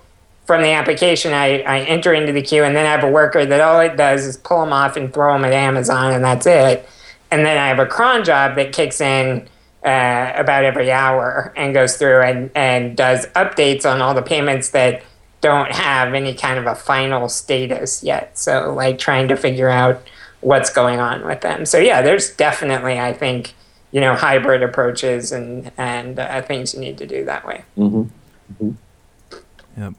[0.45, 1.33] from the application.
[1.33, 3.97] I, I enter into the queue, and then I have a worker that all it
[3.97, 6.89] does is pull them off and throw them at Amazon, and that's it.
[7.31, 9.49] And then I have a cron job that kicks in
[9.85, 14.71] uh, about every hour and goes through and, and does updates on all the payments
[14.71, 15.03] that
[15.41, 18.37] don't have any kind of a final status yet.
[18.37, 20.03] So, like trying to figure out
[20.43, 21.65] what's going on with them.
[21.65, 23.55] So yeah, there's definitely I think
[23.91, 27.65] you know hybrid approaches and and uh, things you need to do that way.
[27.79, 28.65] Mm-hmm.
[28.65, 29.81] Mm-hmm.
[29.81, 29.95] Yep.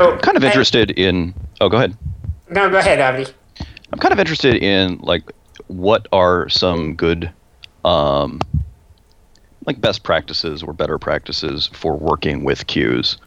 [0.00, 1.34] I'm kind of interested I, in.
[1.60, 1.96] Oh, go ahead.
[2.48, 3.32] No, go ahead, Avdi.
[3.92, 5.30] I'm kind of interested in like
[5.68, 7.30] what are some good,
[7.84, 8.40] um,
[9.64, 13.18] like best practices or better practices for working with queues.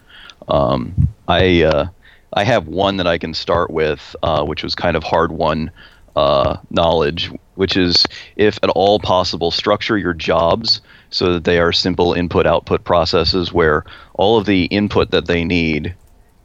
[0.48, 1.86] Um, I uh,
[2.34, 5.70] I have one that I can start with, uh, which was kind of hard won
[6.16, 11.72] uh, knowledge, which is if at all possible, structure your jobs so that they are
[11.72, 15.94] simple input output processes where all of the input that they need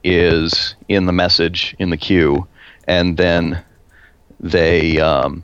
[0.04, 2.48] is in the message in the queue,
[2.88, 3.64] and then
[4.40, 5.44] they um,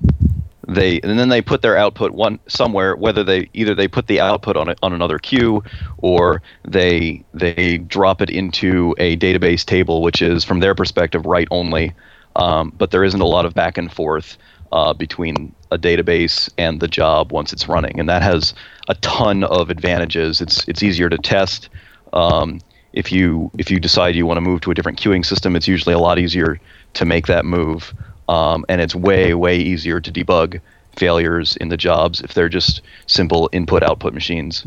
[0.72, 4.20] they and then they put their output one somewhere whether they either they put the
[4.20, 5.64] output on a, on another queue
[5.98, 11.48] or they they drop it into a database table which is from their perspective write
[11.52, 11.94] only.
[12.38, 14.38] Um, but there isn't a lot of back and forth
[14.72, 18.00] uh, between a database and the job once it's running.
[18.00, 18.54] And that has
[18.88, 20.40] a ton of advantages.
[20.40, 21.68] It's it's easier to test.
[22.14, 22.62] Um,
[22.94, 25.66] if you if you decide you want to move to a different queuing system it's
[25.66, 26.60] usually a lot easier
[26.94, 27.94] to make that move
[28.32, 30.62] um, and it's way way easier to debug
[30.96, 34.66] failures in the jobs if they're just simple input output machines.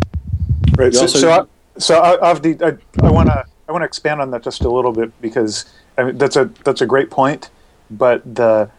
[0.77, 0.92] Right.
[0.92, 1.48] So, also, so
[1.79, 2.62] So I, Avdi,
[3.03, 5.64] I want to I want to expand on that just a little bit because
[5.96, 7.50] I mean, that's a that's a great point,
[7.90, 8.70] but the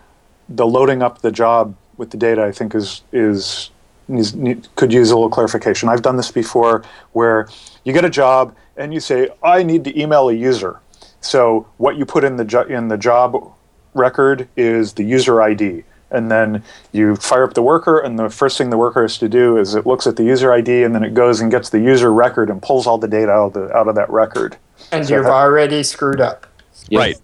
[0.48, 3.72] the loading up the job with the data I think is is
[4.08, 5.90] needs, need, could use a little clarification.
[5.90, 7.50] I've done this before where
[7.84, 10.80] you get a job and you say I need to email a user.
[11.22, 13.55] So what you put in the jo- in the job
[13.96, 18.58] record is the user ID and then you fire up the worker and the first
[18.58, 21.04] thing the worker has to do is it looks at the user id and then
[21.04, 23.76] it goes and gets the user record and pulls all the data out of, the,
[23.76, 24.58] out of that record.
[24.92, 26.46] And so you've that, already screwed up.
[26.90, 27.00] Yes.
[27.00, 27.16] right.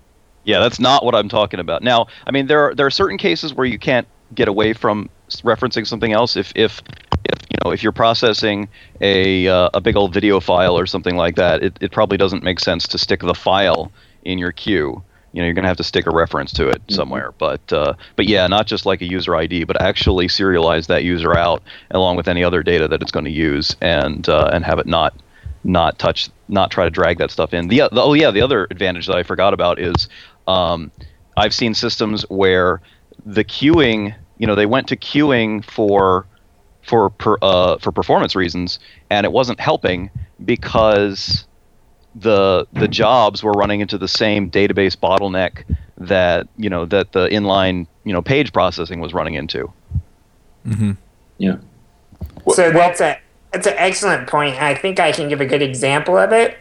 [0.44, 1.84] Yeah that's not what i'm talking about.
[1.84, 5.10] Now i mean there are there are certain cases where you can't get away from
[5.44, 6.82] referencing something else if if
[7.26, 8.68] if you know if you're processing
[9.02, 12.44] a uh, a big old video file or something like that it, it probably doesn't
[12.44, 13.92] make sense to stick the file
[14.24, 16.82] in your queue you know you're going to have to stick a reference to it
[16.82, 16.94] mm-hmm.
[16.94, 21.04] somewhere but uh, but yeah not just like a user id but actually serialize that
[21.04, 24.66] user out along with any other data that it's going to use and uh, and
[24.66, 25.14] have it not
[25.64, 28.68] not touch not try to drag that stuff in the, the oh yeah the other
[28.72, 30.08] advantage that i forgot about is
[30.48, 30.92] um,
[31.38, 32.82] i've seen systems where
[33.26, 36.26] the queuing you know they went to queuing for
[36.82, 38.80] for per, uh, for performance reasons
[39.12, 40.10] and it wasn't helping
[40.44, 41.46] because
[42.16, 45.64] the the jobs were running into the same database bottleneck
[45.98, 49.72] that you know that the inline you know page processing was running into.
[50.66, 50.92] Mm-hmm.
[51.38, 51.58] Yeah.
[52.54, 53.20] So that's a
[53.52, 54.62] that's an excellent point.
[54.62, 56.58] I think I can give a good example of it.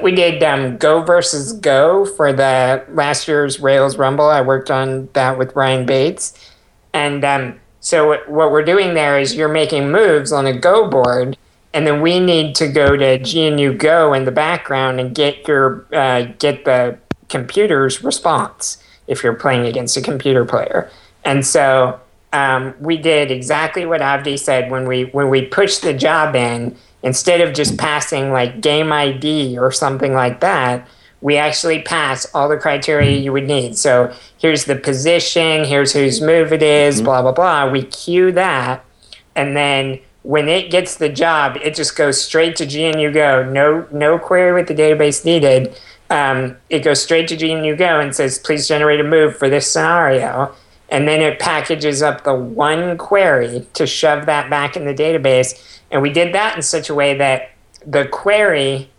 [0.00, 4.26] We did um, Go versus Go for the last year's Rails Rumble.
[4.26, 6.50] I worked on that with Ryan Bates,
[6.92, 11.36] and um, so what we're doing there is you're making moves on a Go board
[11.74, 15.86] and then we need to go to GNU Go in the background and get your
[15.92, 20.90] uh, get the computer's response if you're playing against a computer player.
[21.24, 22.00] And so
[22.32, 26.76] um, we did exactly what Avdi said when we when we pushed the job in.
[27.04, 30.86] Instead of just passing like game ID or something like that,
[31.20, 33.76] we actually pass all the criteria you would need.
[33.76, 37.06] So here's the position, here's whose move it is, mm-hmm.
[37.06, 37.70] blah blah blah.
[37.70, 38.84] We queue that,
[39.34, 43.44] and then when it gets the job, it just goes straight to GNU Go.
[43.44, 45.76] No, no query with the database needed.
[46.10, 49.70] Um, it goes straight to GNU Go and says, please generate a move for this
[49.70, 50.54] scenario.
[50.88, 55.80] And then it packages up the one query to shove that back in the database.
[55.90, 57.50] And we did that in such a way that
[57.84, 58.90] the query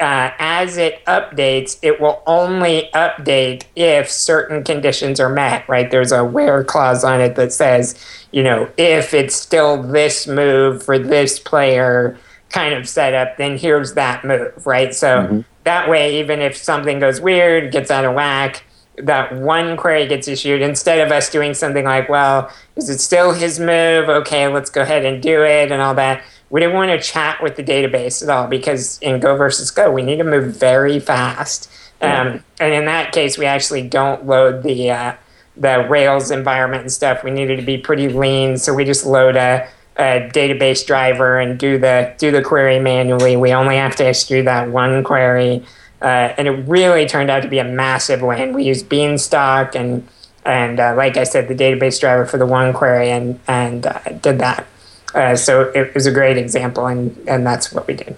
[0.00, 5.90] uh, as it updates, it will only update if certain conditions are met, right?
[5.90, 7.98] There's a where clause on it that says,
[8.32, 12.18] you know, if it's still this move for this player
[12.48, 14.94] kind of setup, then here's that move, right?
[14.94, 15.40] So mm-hmm.
[15.64, 18.64] that way, even if something goes weird, gets out of whack,
[18.96, 23.32] that one query gets issued instead of us doing something like, well, is it still
[23.32, 24.08] his move?
[24.08, 27.42] Okay, let's go ahead and do it and all that we didn't want to chat
[27.42, 31.00] with the database at all because in Go versus Go, we need to move very
[31.00, 31.68] fast.
[32.02, 35.14] Um, and in that case, we actually don't load the uh,
[35.56, 37.24] the Rails environment and stuff.
[37.24, 41.58] We needed to be pretty lean, so we just load a, a, database driver and
[41.58, 43.36] do the do the query manually.
[43.36, 45.64] We only have to issue that one query,
[46.00, 48.52] uh, and it really turned out to be a massive win.
[48.52, 50.08] We used Beanstalk and
[50.44, 54.00] and uh, like I said, the database driver for the one query, and and uh,
[54.20, 54.66] did that.
[55.14, 58.16] Uh, so it was a great example, and, and that's what we did.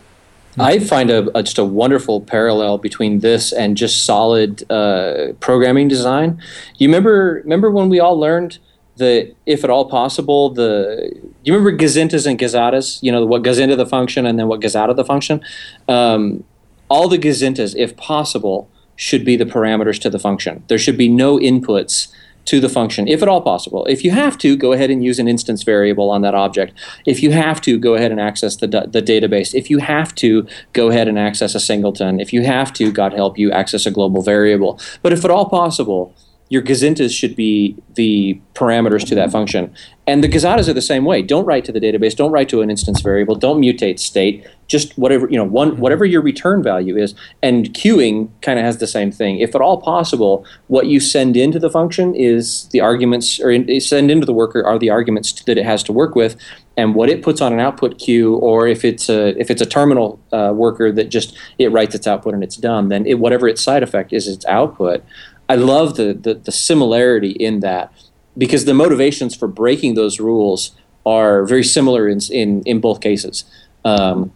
[0.58, 5.88] I find a, a, just a wonderful parallel between this and just solid uh, programming
[5.88, 6.40] design.
[6.78, 8.58] You remember remember when we all learned
[8.96, 11.12] that if at all possible, the
[11.42, 14.60] you remember gazintas and gazatas, you know what goes into the function and then what
[14.60, 15.42] goes out of the function.
[15.88, 16.44] Um,
[16.88, 20.62] all the gazintas, if possible, should be the parameters to the function.
[20.68, 22.12] There should be no inputs
[22.46, 23.84] to the function, if at all possible.
[23.86, 26.72] If you have to, go ahead and use an instance variable on that object.
[27.06, 29.54] If you have to, go ahead and access the, the database.
[29.54, 32.20] If you have to, go ahead and access a singleton.
[32.20, 34.78] If you have to, God help you, access a global variable.
[35.02, 36.14] But if at all possible,
[36.48, 39.74] your gazintas should be the parameters to that function.
[40.06, 41.22] And the gazatas are the same way.
[41.22, 42.14] Don't write to the database.
[42.14, 43.34] Don't write to an instance variable.
[43.34, 44.46] Don't mutate state.
[44.66, 47.14] Just whatever you know, one whatever your return value is.
[47.42, 49.38] And queuing kind of has the same thing.
[49.38, 53.80] If at all possible, what you send into the function is the arguments, or in,
[53.80, 56.36] send into the worker are the arguments that it has to work with.
[56.76, 59.66] And what it puts on an output queue, or if it's a if it's a
[59.66, 63.48] terminal uh, worker that just it writes its output and it's done, then it, whatever
[63.48, 65.02] its side effect is its output.
[65.48, 67.92] I love the, the, the similarity in that
[68.36, 70.72] because the motivations for breaking those rules
[71.06, 73.44] are very similar in in, in both cases.
[73.84, 74.32] Um,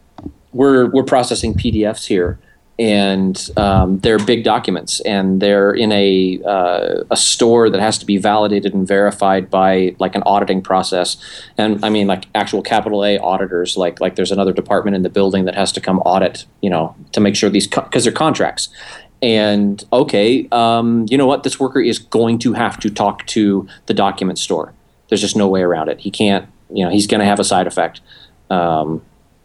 [0.52, 2.38] we're we're processing PDFs here,
[2.78, 8.06] and um, they're big documents, and they're in a uh, a store that has to
[8.06, 11.16] be validated and verified by like an auditing process,
[11.56, 15.10] and I mean like actual capital A auditors, like like there's another department in the
[15.10, 18.12] building that has to come audit, you know, to make sure these because co- they're
[18.12, 18.68] contracts.
[19.20, 21.42] And okay, um, you know what?
[21.42, 24.72] This worker is going to have to talk to the document store.
[25.08, 26.00] There's just no way around it.
[26.00, 28.00] He can't, you know, he's going to have a side effect.
[28.50, 29.02] Um,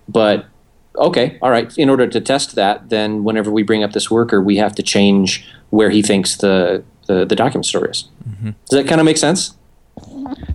[0.08, 0.46] but
[0.96, 1.76] okay, all right.
[1.78, 4.84] In order to test that, then whenever we bring up this worker, we have to
[4.84, 8.06] change where he thinks the the, the document store is.
[8.28, 8.52] Mm-hmm.
[8.70, 9.56] Does that kind of make sense?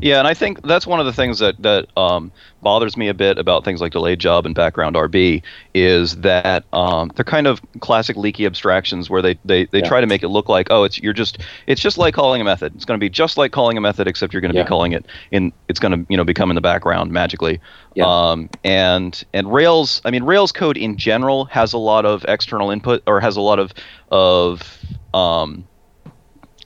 [0.00, 3.14] Yeah, and I think that's one of the things that that um, bothers me a
[3.14, 5.42] bit about things like delayed job and BackgrounDRb
[5.74, 9.88] is that um, they're kind of classic leaky abstractions where they they, they yeah.
[9.88, 12.44] try to make it look like oh it's you're just it's just like calling a
[12.44, 12.74] method.
[12.74, 14.64] It's going to be just like calling a method except you're going to yeah.
[14.64, 17.61] be calling it in it's going to you know become in the background magically.
[17.94, 18.07] Yeah.
[18.07, 22.70] Um, and and Rails I mean Rails code in general has a lot of external
[22.70, 23.72] input or has a lot of
[24.11, 24.78] of
[25.14, 25.67] um,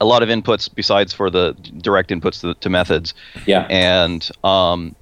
[0.02, 3.14] a lot of inputs besides for the direct inputs to, to methods.
[3.46, 3.66] Yeah.
[3.70, 4.96] And um,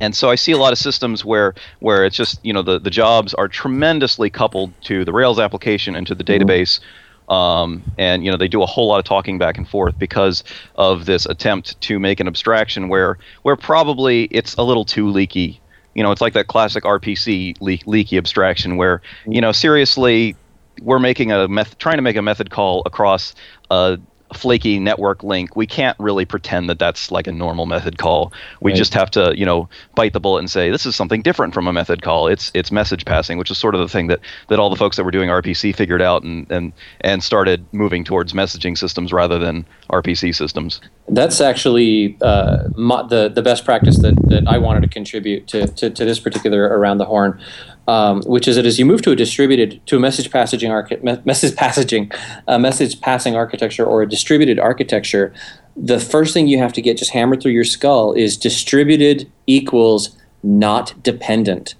[0.00, 2.80] and so I see a lot of systems where where it's just you know the
[2.80, 6.48] the jobs are tremendously coupled to the Rails application and to the mm-hmm.
[6.48, 6.80] database.
[7.28, 10.44] Um, and you know they do a whole lot of talking back and forth because
[10.76, 15.60] of this attempt to make an abstraction where where probably it's a little too leaky.
[15.94, 20.36] You know, it's like that classic RPC le- leaky abstraction where you know seriously
[20.82, 23.34] we're making a method, trying to make a method call across
[23.70, 23.98] a
[24.34, 28.32] flaky network link, we can't really pretend that that's like a normal method call.
[28.60, 28.76] We right.
[28.76, 31.66] just have to, you know, bite the bullet and say this is something different from
[31.66, 32.26] a method call.
[32.26, 34.96] It's it's message passing, which is sort of the thing that that all the folks
[34.96, 39.38] that were doing RPC figured out and and and started moving towards messaging systems rather
[39.38, 40.80] than RPC systems.
[41.08, 45.90] That's actually uh, the the best practice that, that I wanted to contribute to, to,
[45.90, 47.40] to this particular around the horn
[47.88, 50.98] um, which is that as you move to a distributed to a message passaging archi-
[51.24, 52.10] message passaging
[52.48, 55.32] message passing architecture or a distributed architecture,
[55.76, 60.16] the first thing you have to get just hammered through your skull is distributed equals
[60.42, 61.74] not dependent.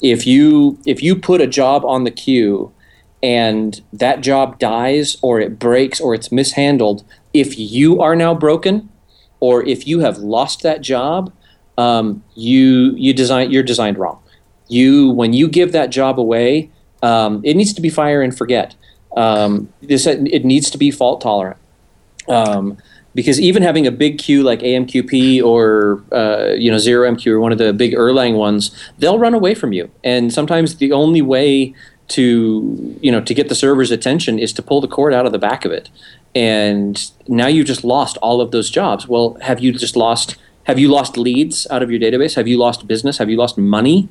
[0.00, 2.72] If you if you put a job on the queue
[3.20, 7.02] and that job dies or it breaks or it's mishandled,
[7.34, 8.90] if you are now broken
[9.40, 11.32] or if you have lost that job,
[11.78, 14.20] um, you you design you're designed wrong
[14.68, 16.70] you when you give that job away,
[17.02, 18.74] um, it needs to be fire and forget.
[19.16, 21.58] Um, this it needs to be fault tolerant.
[22.28, 22.78] Um,
[23.14, 27.52] because even having a big queue like AMQP or uh, you know ZeroMQ or one
[27.52, 29.90] of the big Erlang ones, they'll run away from you.
[30.04, 31.74] And sometimes the only way
[32.08, 35.32] to you know to get the server's attention is to pull the cord out of
[35.32, 35.90] the back of it.
[36.34, 39.08] And now you've just lost all of those jobs.
[39.08, 40.36] Well, have you just lost?
[40.64, 42.36] Have you lost leads out of your database?
[42.36, 43.18] Have you lost business?
[43.18, 44.08] Have you lost money?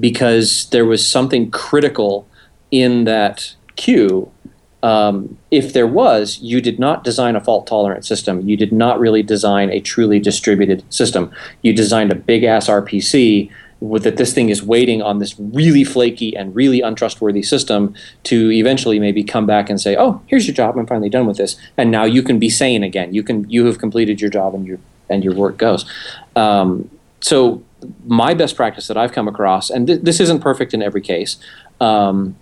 [0.00, 2.26] Because there was something critical
[2.70, 4.30] in that queue.
[4.82, 8.48] Um, if there was, you did not design a fault tolerant system.
[8.48, 11.32] You did not really design a truly distributed system.
[11.62, 15.84] You designed a big ass RPC with that this thing is waiting on this really
[15.84, 20.54] flaky and really untrustworthy system to eventually maybe come back and say, "Oh, here's your
[20.54, 20.76] job.
[20.76, 23.14] I'm finally done with this." And now you can be sane again.
[23.14, 25.84] You can you have completed your job and your and your work goes.
[26.34, 27.62] Um, so
[28.06, 31.36] my best practice that I've come across, and th- this isn't perfect in every case,
[31.80, 32.36] um,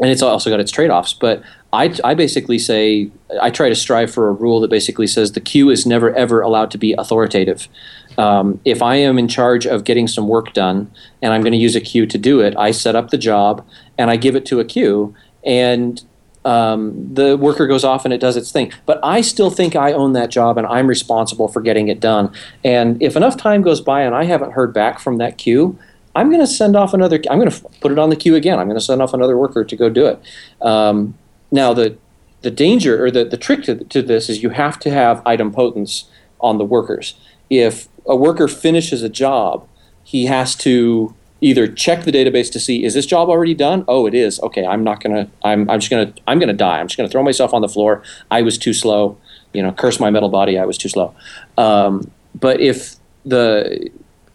[0.00, 3.10] and it's also got its trade offs, but I, I basically say,
[3.42, 6.40] I try to strive for a rule that basically says the queue is never ever
[6.40, 7.68] allowed to be authoritative.
[8.16, 11.58] Um, if I am in charge of getting some work done and I'm going to
[11.58, 13.66] use a queue to do it, I set up the job
[13.98, 15.14] and I give it to a queue.
[15.44, 16.02] And
[16.48, 18.72] um, the worker goes off and it does its thing.
[18.86, 22.32] But I still think I own that job and I'm responsible for getting it done.
[22.64, 25.78] And if enough time goes by and I haven't heard back from that queue,
[26.16, 27.20] I'm going to send off another.
[27.30, 28.58] I'm going to put it on the queue again.
[28.58, 30.20] I'm going to send off another worker to go do it.
[30.62, 31.18] Um,
[31.50, 31.98] now the
[32.40, 36.04] the danger or the, the trick to, to this is you have to have idempotence
[36.40, 37.14] on the workers.
[37.50, 39.68] If a worker finishes a job,
[40.04, 43.84] he has to either check the database to see is this job already done?
[43.88, 44.40] Oh it is.
[44.40, 46.80] Okay i'm not gonna i'm, I'm just gonna i'm gonna die.
[46.80, 48.02] I'm just gonna throw myself on the floor.
[48.30, 49.18] I was too slow.
[49.52, 50.58] You know curse my metal body.
[50.58, 51.14] I was too slow.
[51.56, 53.90] Um, but if the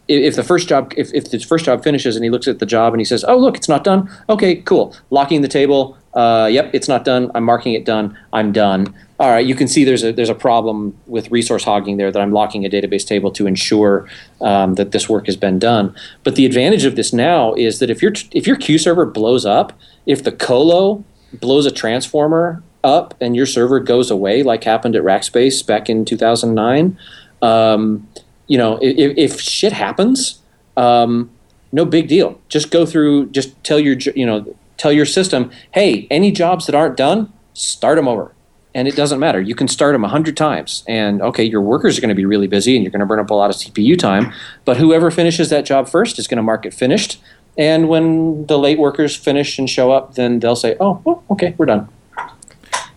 [0.08, 2.66] if the first job if, if the first job finishes and he looks at the
[2.66, 4.10] job and he says oh look it's not done.
[4.30, 4.96] Okay cool.
[5.10, 7.32] Locking the table uh, yep it's not done.
[7.36, 8.18] I'm marking it done.
[8.32, 8.94] I'm done.
[9.20, 12.22] All right, you can see there's a there's a problem with resource hogging there that
[12.22, 14.10] I'm locking a database table to ensure
[14.42, 15.96] um, that this work has been done.
[16.24, 19.46] But the advantage of this now is that if your if your queue server blows
[19.46, 19.72] up,
[20.06, 21.06] if the colo
[21.40, 26.06] blows a transformer up and your server goes away, like happened at Rackspace back in
[26.06, 26.98] 2009,
[27.42, 28.08] um,
[28.48, 30.40] you know, if, if shit happens,
[30.78, 31.30] um,
[31.72, 32.40] no big deal.
[32.50, 36.76] Just go through, just tell your, you know, tell your system, hey, any jobs that
[36.76, 38.34] aren't done, start them over.
[38.76, 39.40] And it doesn't matter.
[39.40, 40.84] You can start them a 100 times.
[40.88, 43.20] And okay, your workers are going to be really busy and you're going to burn
[43.20, 44.34] up a lot of CPU time.
[44.66, 47.22] But whoever finishes that job first is going to mark it finished.
[47.56, 51.54] And when the late workers finish and show up, then they'll say, oh, well, okay,
[51.58, 51.88] we're done.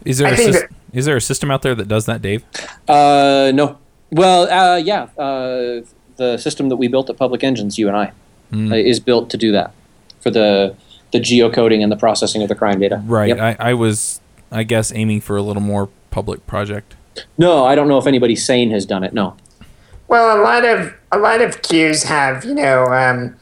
[0.07, 2.07] Is there I a think sys- that- is there a system out there that does
[2.07, 2.43] that, Dave?
[2.89, 3.77] Uh, no.
[4.11, 5.09] Well, uh, yeah.
[5.19, 5.83] Uh,
[6.17, 8.13] the system that we built at Public Engines, you and I,
[8.53, 9.73] uh, is built to do that
[10.21, 10.75] for the
[11.13, 13.03] the geocoding and the processing of the crime data.
[13.05, 13.29] Right.
[13.29, 13.39] Yep.
[13.61, 16.97] I, I was, I guess, aiming for a little more public project.
[17.39, 19.13] no, I don't know if anybody sane has done it.
[19.13, 19.37] No.
[20.09, 23.37] Well, a lot of a lot of queues have, you know, um,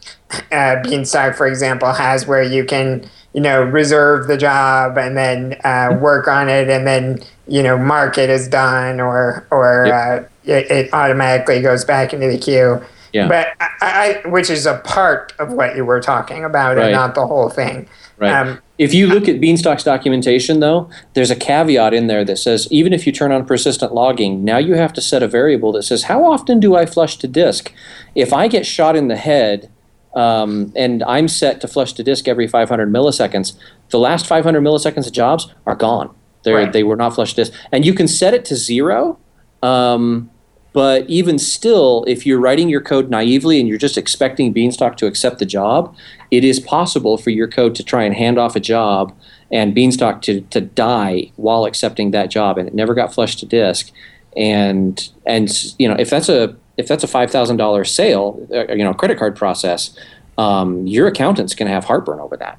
[0.50, 5.58] uh, Beanstalk, for example, has where you can, you know, reserve the job and then
[5.64, 10.24] uh, work on it, and then you know, mark it as done, or or uh,
[10.44, 12.80] it, it automatically goes back into the queue.
[13.12, 13.28] Yeah.
[13.28, 16.86] But I, I, which is a part of what you were talking about, Right.
[16.86, 17.86] and not the whole thing.
[18.18, 18.32] Right.
[18.32, 22.66] Um, if you look at Beanstalk's documentation, though, there's a caveat in there that says
[22.72, 25.84] even if you turn on persistent logging, now you have to set a variable that
[25.84, 27.72] says how often do I flush to disk?
[28.16, 29.70] If I get shot in the head
[30.14, 33.54] um, and I'm set to flush to disk every 500 milliseconds,
[33.90, 36.14] the last 500 milliseconds of jobs are gone.
[36.46, 36.72] Right.
[36.72, 37.52] They were not flush to disk.
[37.72, 39.18] And you can set it to zero.
[39.62, 40.30] Um,
[40.74, 45.06] but even still, if you're writing your code naively and you're just expecting Beanstalk to
[45.06, 45.96] accept the job,
[46.32, 49.16] it is possible for your code to try and hand off a job
[49.52, 53.46] and Beanstalk to, to die while accepting that job, and it never got flushed to
[53.46, 53.92] disk.
[54.36, 55.48] And and
[55.78, 58.94] you know if that's a if that's a five thousand dollars sale, uh, you know
[58.94, 59.98] credit card process,
[60.38, 62.58] um, your accountant's going to have heartburn over that.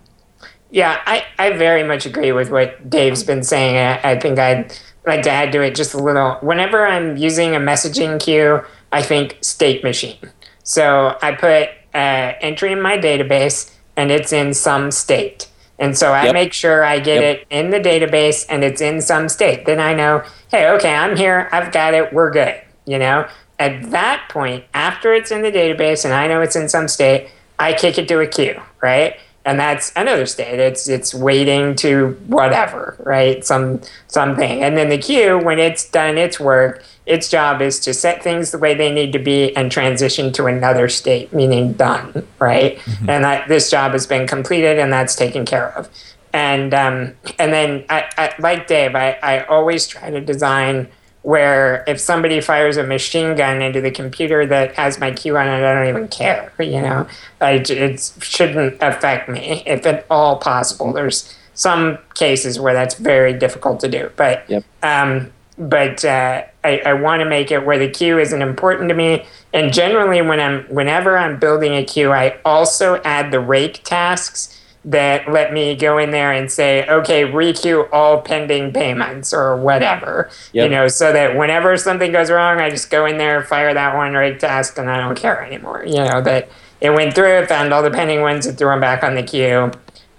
[0.72, 3.78] Yeah, I, I very much agree with what Dave's been saying.
[3.78, 6.36] I, I think I'd like to add to it just a little.
[6.42, 8.62] Whenever I'm using a messaging queue,
[8.92, 10.18] I think state machine.
[10.64, 15.48] So I put uh, entry in my database and it's in some state.
[15.80, 16.34] And so I Yep.
[16.34, 17.38] make sure I get Yep.
[17.42, 19.66] it in the database and it's in some state.
[19.66, 22.56] Then I know, hey, okay, I'm here, I've got it, we're good.
[22.86, 23.28] You know,
[23.60, 27.30] at that point, after it's in the database and I know it's in some state,
[27.58, 29.18] I kick it to a queue, right?
[29.46, 30.60] And that's another state.
[30.60, 33.46] It's it's waiting to whatever, right?
[33.46, 34.64] Some something.
[34.64, 38.50] And then the queue, when it's done its work, its job is to set things
[38.50, 42.82] the way they need to be and transition to another state, meaning done, right?
[43.08, 45.90] And that this job has been completed and that's taken care of.
[46.34, 50.88] And um, and then I, I like Dave, I, I always try to design
[51.26, 55.48] where if somebody fires a machine gun into the computer that has my queue on
[55.48, 56.54] it, I don't even care.
[56.60, 57.08] You know,
[57.42, 60.94] I, it shouldn't affect me if at all possible.
[60.94, 64.64] There's some cases where that's very difficult to do, but Yep.
[64.84, 68.96] um, but uh, I, I want to make it where the queue isn't important to
[68.96, 69.26] me.
[69.52, 74.62] And generally, when I'm whenever I'm building a queue, I also add the rake tasks
[74.86, 80.30] that let me go in there and say, okay, requeue all pending payments or whatever.
[80.54, 83.96] You know, so that whenever something goes wrong, I just go in there, fire that
[83.96, 85.84] one rake task, and I don't care anymore.
[85.86, 86.50] You know that
[86.82, 89.24] it went through, it found all the pending ones, it threw them back on the
[89.24, 89.72] queue.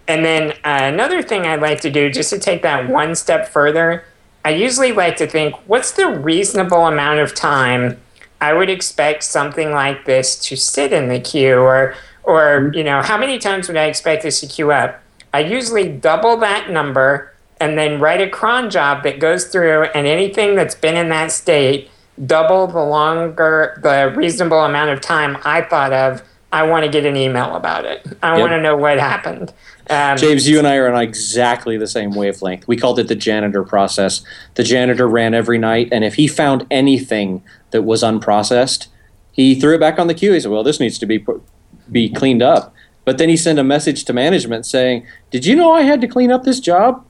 [0.08, 3.48] And then uh, another thing I'd like to do, just to take that one step
[3.48, 4.04] further,
[4.44, 8.00] I usually like to think, what's the reasonable amount of time
[8.40, 11.94] I would expect something like this to sit in the queue, or,
[12.26, 15.00] or you know, how many times would I expect this to queue up?
[15.32, 20.06] I usually double that number and then write a cron job that goes through, and
[20.06, 21.88] anything that's been in that state,
[22.26, 26.22] double the longer, the reasonable amount of time I thought of.
[26.52, 28.06] I want to get an email about it.
[28.22, 28.40] I Yep.
[28.40, 29.52] want to know what happened.
[29.90, 32.66] Um, James, you and I are on exactly the same wavelength.
[32.68, 34.22] We called it the janitor process.
[34.54, 38.86] The janitor ran every night, and if he found anything that was unprocessed,
[39.32, 40.32] he threw it back on the queue.
[40.32, 41.42] He said, "Well, this needs to be put,
[41.90, 42.74] be cleaned up."
[43.04, 46.08] But then he sent a message to management saying, "Did you know I had to
[46.08, 47.04] clean up this job?"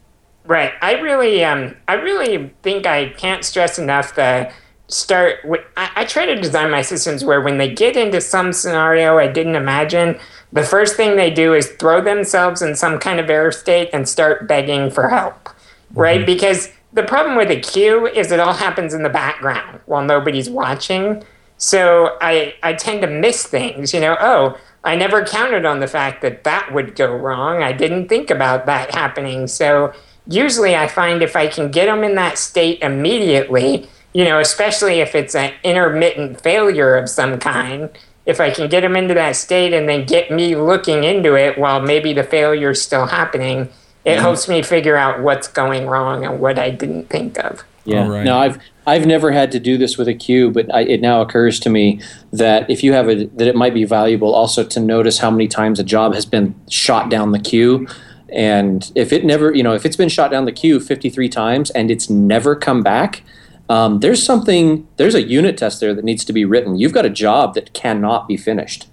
[0.47, 0.73] Right.
[0.81, 4.51] I really, um, I really think I can't stress enough the
[4.89, 5.39] start.
[5.77, 9.27] I, I try to design my systems where when they get into some scenario I
[9.27, 10.19] didn't imagine,
[10.53, 14.09] the first thing they do is throw themselves in some kind of error state and
[14.09, 15.49] start begging for help.
[15.95, 16.25] Right?
[16.25, 20.49] Because the problem with a queue is it all happens in the background while nobody's
[20.49, 21.25] watching.
[21.59, 25.89] So I, I tend to miss things, you know, oh, I never counted on the
[25.89, 27.63] fact that that would go wrong.
[27.63, 29.47] I didn't think about that happening.
[29.49, 29.93] So
[30.29, 35.01] usually I find if I can get them in that state immediately, you know, especially
[35.01, 37.91] if it's an intermittent failure of some kind,
[38.27, 41.59] if I can get them into that state and then get me looking into it
[41.59, 43.69] while maybe the failure's still happening,
[44.07, 47.65] it helps me figure out what's going wrong and what I didn't think of.
[47.85, 48.05] Yeah.
[48.05, 48.25] All right.
[48.25, 51.21] No, I've I've never had to do this with a queue, but I, it now
[51.21, 52.01] occurs to me
[52.33, 55.49] that if you have a that it might be valuable also to notice how many
[55.49, 57.87] times a job has been shot down the queue.
[58.33, 61.71] And if it never, you know, if it's been shot down the queue 53 times
[61.71, 63.23] and it's never come back,
[63.69, 66.77] um, there's something, there's a unit test there that needs to be written.
[66.77, 68.89] You've got a job that cannot be finished.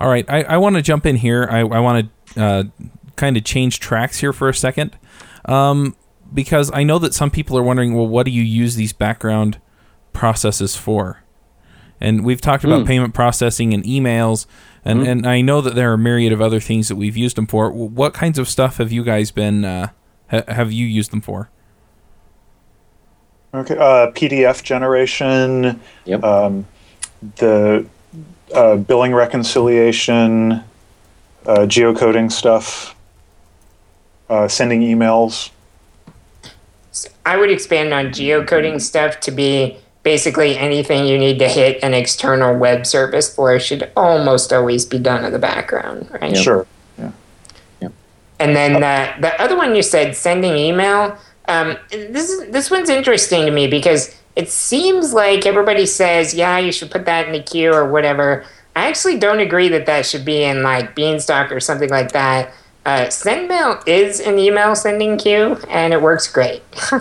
[0.00, 1.48] All right, I, I want to jump in here.
[1.50, 2.64] I, I want to uh,
[3.16, 4.96] kind of change tracks here for a second.
[5.46, 5.96] Um,
[6.32, 9.58] because I know that some people are wondering, well, what do you use these background
[10.12, 11.22] processes for?
[12.00, 12.86] And we've talked about Mm.
[12.86, 14.46] payment processing and emails,
[14.84, 15.08] and, Mhm.
[15.08, 17.46] and I know that there are a myriad of other things that we've used them
[17.46, 17.70] for.
[17.70, 19.88] What kinds of stuff have you guys been, uh,
[20.30, 21.48] ha- have you used them for?
[23.54, 26.22] Okay, uh, PDF generation, Yep.
[26.24, 26.66] um,
[27.36, 27.86] the
[28.54, 30.52] uh, billing reconciliation,
[31.46, 32.94] uh, geocoding stuff,
[34.28, 35.50] uh, sending emails.
[37.24, 41.92] I would expand on geocoding stuff to be basically anything you need to hit an
[41.92, 46.36] external web service for should almost always be done in the background, right?
[46.36, 46.66] Sure.
[48.38, 51.16] And then the, the other one you said, sending email.
[51.48, 56.58] Um, this is this one's interesting to me because it seems like everybody says, yeah,
[56.58, 58.44] you should put that in the queue or whatever.
[58.74, 62.52] I actually don't agree that that should be in like Beanstalk or something like that.
[62.86, 66.62] Uh, SendMail is an email sending queue, and it works great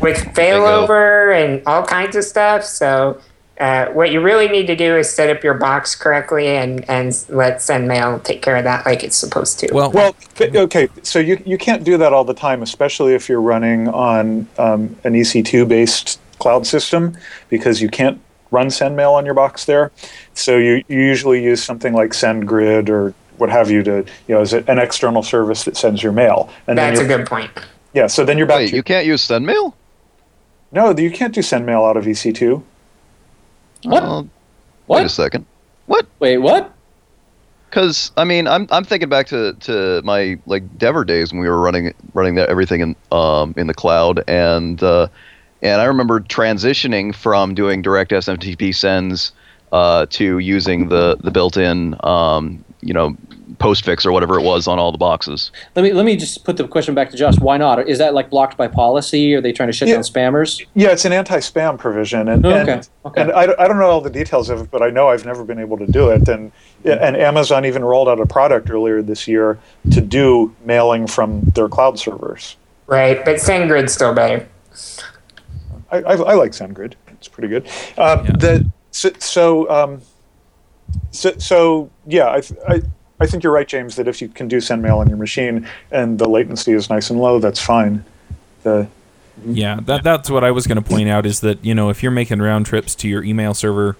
[0.00, 2.64] with failover and all kinds of stuff.
[2.64, 3.20] So
[3.60, 7.24] uh, what you really need to do is set up your box correctly and, and
[7.28, 9.72] let SendMail take care of that like it's supposed to.
[9.72, 13.40] Well, Well, okay, so you, you can't do that all the time, especially if you're
[13.40, 17.16] running on um, an EC2 based cloud system,
[17.48, 18.20] because you can't
[18.50, 19.92] run SendMail on your box there.
[20.34, 23.96] So you, you usually use something like SendGrid or what have you to,
[24.28, 26.48] you know, is it an external service that sends your mail.
[26.68, 27.50] And That's a then you're, good point.
[27.92, 29.74] yeah, so then you're back Wait, to you can't use SendMail?
[30.70, 32.62] no, you can't do SendMail out of E EC2.
[33.82, 34.02] What?
[34.02, 34.22] Uh,
[34.86, 35.44] Wait a second.
[35.86, 36.06] What?
[36.20, 36.72] Wait, what?
[37.68, 41.48] Because I mean, I'm I'm thinking back to, to my like Devver days when we
[41.48, 45.08] were running running that everything in um in the cloud, and uh,
[45.62, 49.32] and I remember transitioning from doing direct SMTP sends
[49.72, 53.16] uh, to using the the built-in um you know
[53.58, 55.52] postfix or whatever it was on all the boxes.
[55.76, 57.38] Let me let me just put the question back to Josh.
[57.38, 57.88] Why not?
[57.88, 59.34] Is that like blocked by policy?
[59.34, 59.94] Are they trying to shut Yeah.
[59.94, 60.66] down spammers?
[60.74, 63.20] Yeah, it's an anti-spam provision, and Okay, and, okay.
[63.22, 65.24] and I, don't- I don't know all the details of it, but I know I've
[65.24, 66.28] never been able to do it.
[66.28, 66.50] And
[66.84, 69.58] and Amazon even rolled out a product earlier this year
[69.92, 72.56] to do mailing from their cloud servers.
[72.88, 74.48] Right, but SendGrid's still better.
[75.90, 77.66] I, I, I like SendGrid; it's pretty good.
[77.98, 78.32] Um, Yeah.
[78.38, 80.00] The so so, um,
[81.10, 82.82] so so yeah, I, th- I
[83.20, 83.96] I think you're right, James.
[83.96, 87.10] That if you can do send mail on your machine and the latency is nice
[87.10, 88.04] and low, that's fine.
[88.62, 88.88] The
[89.44, 92.02] Yeah, that that's what I was going to point out is that you know if
[92.02, 93.96] you're making round trips to your email server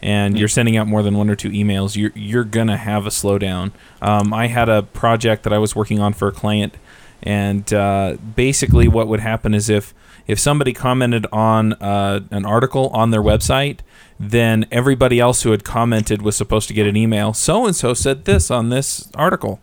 [0.00, 3.10] and you're sending out more than one or two emails, you're you're gonna have a
[3.10, 3.72] slowdown.
[4.00, 6.74] Um, I had a project that I was working on for a client,
[7.22, 9.94] and uh, basically what would happen is if
[10.26, 13.80] if somebody commented on uh, an article on their website,
[14.18, 17.32] then everybody else who had commented was supposed to get an email.
[17.32, 19.60] So and so said this on this article,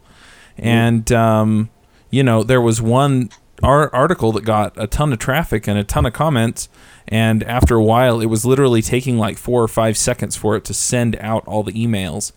[0.57, 1.69] and um,
[2.09, 3.29] you know there was one
[3.63, 6.69] ar- article that got a ton of traffic and a ton of comments
[7.07, 10.63] and after a while it was literally taking like four or five seconds for it
[10.65, 12.31] to send out all the emails.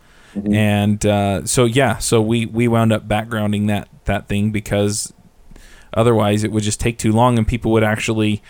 [0.51, 5.13] And uh, so yeah so we we wound up backgrounding that that thing because
[5.95, 8.43] otherwise it would just take too long and people would actually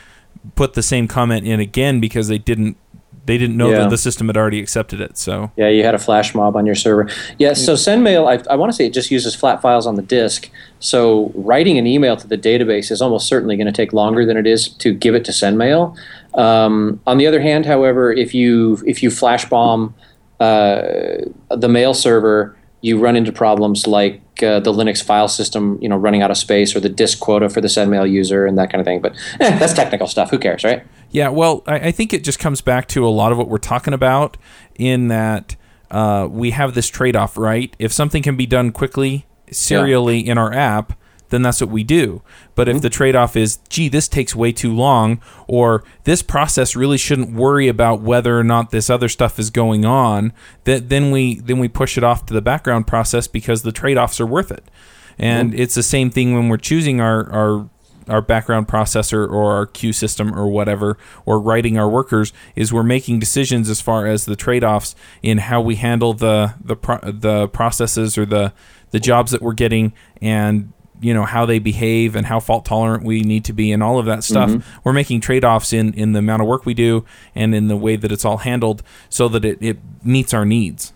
[0.54, 2.76] put the same comment in again because they didn't
[3.24, 3.80] they didn't know Yeah.
[3.80, 6.66] that the system had already accepted it so Yeah, you had a flash mob on
[6.66, 7.08] your server.
[7.38, 10.02] Yeah, so SendMail, I, I want to say it just uses flat files on the
[10.02, 10.50] disk.
[10.80, 14.36] So writing an email to the database is almost certainly going to take longer than
[14.36, 15.96] it is to give it to SendMail.
[16.34, 19.94] Um, on the other hand, however, if you if you flash bomb
[20.40, 21.18] uh,
[21.50, 25.96] the mail server, you run into problems like uh, the Linux file system, you know,
[25.96, 28.80] running out of space, or the disk quota for the SendMail user, and that kind
[28.80, 29.00] of thing.
[29.00, 30.30] But eh, that's technical stuff.
[30.30, 30.84] Who cares, right?
[31.10, 33.58] Yeah, well, I, I think it just comes back to a lot of what we're
[33.58, 34.36] talking about
[34.76, 35.56] in that
[35.90, 37.74] uh, we have this trade off, right?
[37.78, 40.98] If something can be done quickly, serially in our app,
[41.32, 42.22] then that's what we do.
[42.54, 42.82] But if mm-hmm.
[42.82, 47.32] the trade off is, gee, this takes way too long, or this process really shouldn't
[47.32, 50.32] worry about whether or not this other stuff is going on,
[50.64, 53.98] that then we then we push it off to the background process because the trade
[53.98, 54.70] offs are worth it.
[55.18, 55.60] And mm-hmm.
[55.60, 57.68] it's the same thing when we're choosing our, our
[58.08, 62.82] our background processor or our queue system or whatever, or writing our workers, is we're
[62.82, 67.48] making decisions as far as the trade-offs in how we handle the the pro- the
[67.48, 68.52] processes or the
[68.90, 70.72] the jobs that we're getting, and
[71.02, 73.98] you know how they behave and how fault tolerant we need to be, and all
[73.98, 74.50] of that stuff.
[74.84, 77.96] We're making trade-offs in in the amount of work we do and in the way
[77.96, 80.92] that it's all handled, so that it, it meets our needs.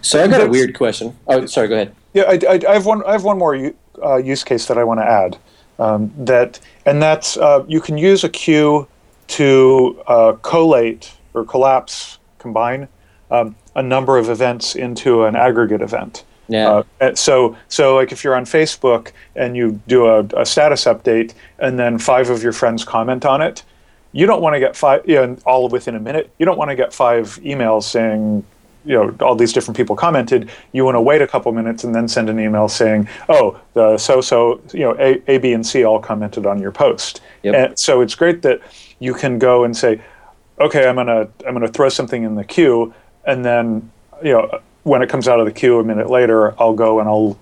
[0.00, 1.16] So I got a weird question.
[1.26, 1.68] Oh, sorry.
[1.68, 1.94] Go ahead.
[2.14, 3.02] Yeah, I, I, I have one.
[3.04, 5.38] I have one more uh, use case that I want to add.
[5.78, 8.86] Um, that and that's uh, you can use a queue
[9.28, 12.88] to uh, collate or collapse, combine
[13.30, 16.24] um, a number of events into an aggregate event.
[16.48, 16.82] Yeah.
[17.00, 21.34] Uh, so, so like if you're on Facebook and you do a, a, status update,
[21.58, 23.62] and then five of your friends comment on it,
[24.12, 26.30] you don't want to get five, you know, all within a minute.
[26.38, 28.44] You don't want to get five emails saying,
[28.84, 30.48] you know, all these different people commented.
[30.72, 33.98] You want to wait a couple minutes and then send an email saying, oh, the
[33.98, 37.20] so so, you know, a, a, B, and C all commented on your post.
[37.42, 37.54] Yep.
[37.54, 38.60] And so it's great that
[39.00, 40.00] you can go and say,
[40.60, 42.94] okay, I'm gonna I'm gonna throw something in the queue,
[43.26, 43.90] and then
[44.22, 47.08] you know when it comes out of the queue a minute later, I'll go and
[47.08, 47.36] I'll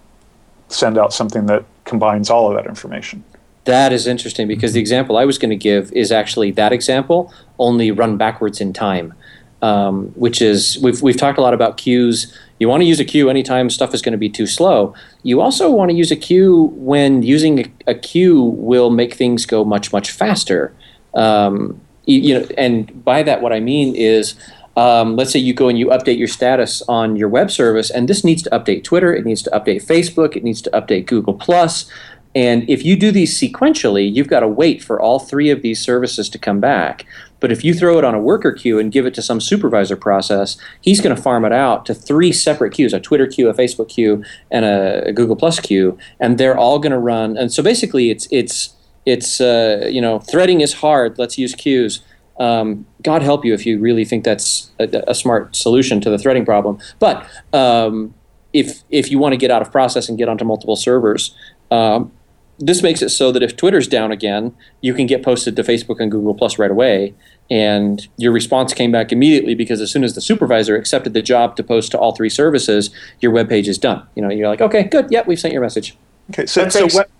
[0.68, 3.22] send out something that combines all of that information.
[3.64, 7.32] That is interesting because the example I was going to give is actually that example,
[7.58, 9.12] only run backwards in time.
[9.60, 12.36] Um, which is we've we've talked a lot about queues.
[12.58, 14.94] You want to use a queue anytime stuff is going to be too slow.
[15.22, 19.46] You also want to use a queue when using a, a queue will make things
[19.46, 20.74] go much much faster.
[21.14, 24.34] Um, you, you know, and by that what I mean is
[24.76, 28.08] um, let's say you go and you update your status on your web service, and
[28.08, 31.34] this needs to update Twitter, it needs to update Facebook, it needs to update Google
[31.34, 31.90] Plus.
[32.36, 35.80] And if you do these sequentially, you've got to wait for all three of these
[35.80, 37.06] services to come back.
[37.38, 39.96] But if you throw it on a worker queue and give it to some supervisor
[39.96, 43.54] process, he's going to farm it out to three separate queues a Twitter queue, a
[43.54, 45.96] Facebook queue, and a Google Plus queue.
[46.18, 47.36] And they're all going to run.
[47.36, 48.74] And so basically, it's, it's,
[49.06, 51.18] it's uh, you know, threading is hard.
[51.18, 52.02] Let's use queues
[52.38, 56.18] um, God help you if you really think that's a, a smart solution to the
[56.18, 56.78] threading problem.
[56.98, 58.14] But um,
[58.52, 61.34] if if you want to get out of process and get onto multiple servers,
[61.70, 62.12] um,
[62.58, 66.00] this makes it so that if Twitter's down again, you can get posted to Facebook
[66.00, 67.14] and Google Plus right away,
[67.50, 71.56] and your response came back immediately because as soon as the supervisor accepted the job
[71.56, 74.06] to post to all three services, your web page is done.
[74.14, 75.96] You know, you're like, okay, good, yep, we've sent your message.
[76.30, 77.10] Okay, so, so what,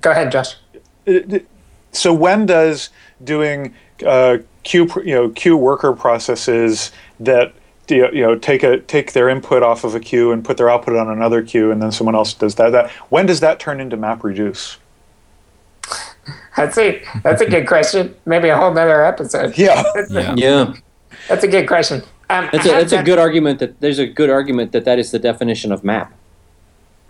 [0.00, 0.56] go ahead, Josh.
[1.06, 1.38] Uh,
[1.92, 2.90] so when does
[3.22, 3.74] doing
[4.06, 6.90] uh, queue you know queue worker processes
[7.20, 7.52] that
[7.88, 10.96] you know take a take their input off of a queue and put their output
[10.96, 12.70] on another queue and then someone else does that.
[12.70, 14.78] That when does that turn into map reduce?
[16.56, 18.14] That's a that's a good question.
[18.24, 19.56] Maybe a whole nother episode.
[19.58, 19.82] Yeah.
[20.10, 20.74] Yeah, yeah.
[21.28, 22.02] that's a good question.
[22.30, 25.10] Um, that's a, that's a good argument that there's a good argument that that is
[25.10, 26.12] the definition of map.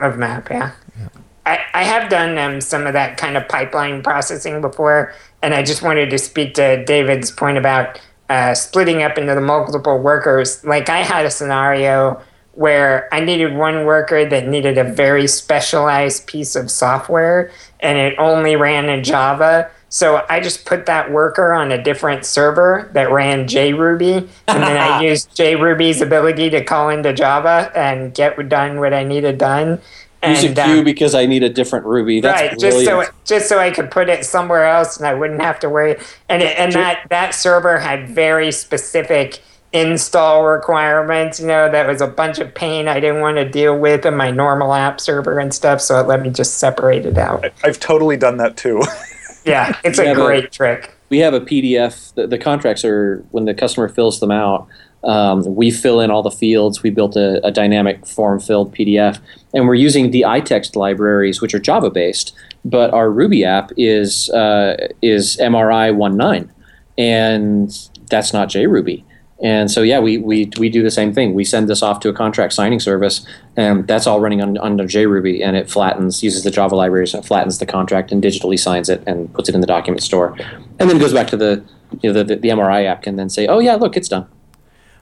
[0.00, 1.08] Of map yeah, yeah.
[1.46, 5.14] I, I have done um, some of that kind of pipeline processing before
[5.44, 9.42] and I just wanted to speak to David's point about uh, splitting up into the
[9.42, 10.64] multiple workers.
[10.64, 12.22] Like I had a scenario
[12.52, 18.18] where I needed one worker that needed a very specialized piece of software and it
[18.18, 19.70] only ran in Java.
[19.90, 24.76] So I just put that worker on a different server that ran JRuby, and then
[24.76, 29.80] I used JRuby's ability to call into Java and get done what I needed done.
[30.28, 32.20] Use and, a queue um, because I need a different Ruby.
[32.20, 35.42] That's right, just so just so I could put it somewhere else and I wouldn't
[35.42, 35.96] have to worry.
[36.28, 39.40] And it, and that that server had very specific
[39.72, 41.40] install requirements.
[41.40, 44.16] You know, that was a bunch of pain I didn't want to deal with in
[44.16, 45.80] my normal app server and stuff.
[45.80, 47.44] So it let me just separate it out.
[47.62, 48.82] I've totally done that too.
[49.44, 50.94] yeah, it's we a great a, trick.
[51.10, 52.14] We have a PDF.
[52.14, 54.68] The, the contracts are when the customer fills them out
[55.04, 56.82] um, we fill in all the fields.
[56.82, 59.18] We built a, a dynamic form filled PDF,
[59.52, 62.34] and we're using the iText libraries, which are Java based.
[62.64, 66.48] But our Ruby app is uh, is MRI 1.9,
[66.96, 69.04] and that's not JRuby.
[69.42, 71.34] And so, yeah, we, we, we do the same thing.
[71.34, 73.26] We send this off to a contract signing service,
[73.56, 77.26] and that's all running on, under JRuby, and it flattens, uses the Java libraries, and
[77.26, 80.36] flattens the contract and digitally signs it and puts it in the document store.
[80.78, 81.62] And then goes back to the,
[82.00, 84.26] you know, the, the, the MRI app can then say, oh, yeah, look, it's done.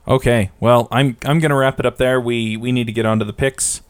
[0.07, 2.21] Okay, well, I'm I'm gonna wrap it up there.
[2.21, 3.83] We we need to get onto the picks.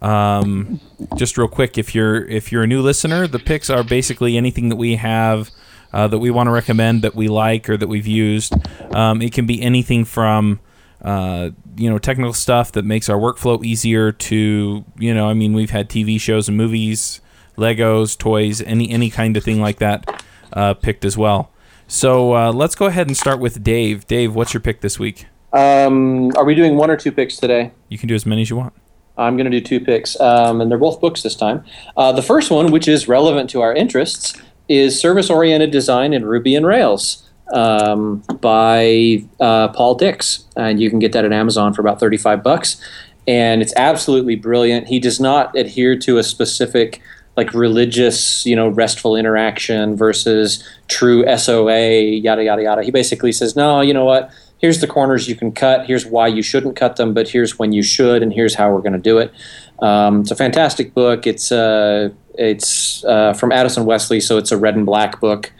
[0.00, 0.80] Um,
[1.16, 4.70] just real quick, if you're if you're a new listener, the picks are basically anything
[4.70, 5.50] that we have
[5.92, 8.54] uh, that we want to recommend that we like or that we've used.
[8.94, 10.60] Um, it can be anything from
[11.02, 15.52] uh, you know technical stuff that makes our workflow easier to you know I mean
[15.52, 17.20] we've had TV shows and movies,
[17.58, 20.24] Legos, toys, any any kind of thing like that
[20.54, 21.50] uh, picked as well.
[21.86, 24.06] So uh, let's go ahead and start with Dave.
[24.06, 25.26] Dave, what's your pick this week?
[25.52, 27.72] Um, are we doing one or two picks today?
[27.88, 28.72] You can do as many as you want.
[29.18, 31.64] I'm going to do two picks, um, and they're both books this time.
[31.96, 36.24] Uh, the first one, which is relevant to our interests, is Service Oriented Design in
[36.24, 40.44] Ruby and Rails um, by uh, Paul Dix.
[40.56, 42.82] And you can get that at Amazon for about 35 bucks.
[43.26, 44.88] And it's absolutely brilliant.
[44.88, 47.02] He does not adhere to a specific
[47.36, 52.82] like religious, you know, restful interaction versus true SOA, yada yada yada.
[52.82, 54.30] He basically says, no, you know what?
[54.62, 57.72] Here's the corners you can cut, here's why you shouldn't cut them, but here's when
[57.72, 59.34] you should, and here's how we're going to do it.
[59.80, 61.26] Um, it's a fantastic book.
[61.26, 65.52] It's uh, it's uh, from Addison Wesley, so it's a red and black book.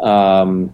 [0.00, 0.72] Um,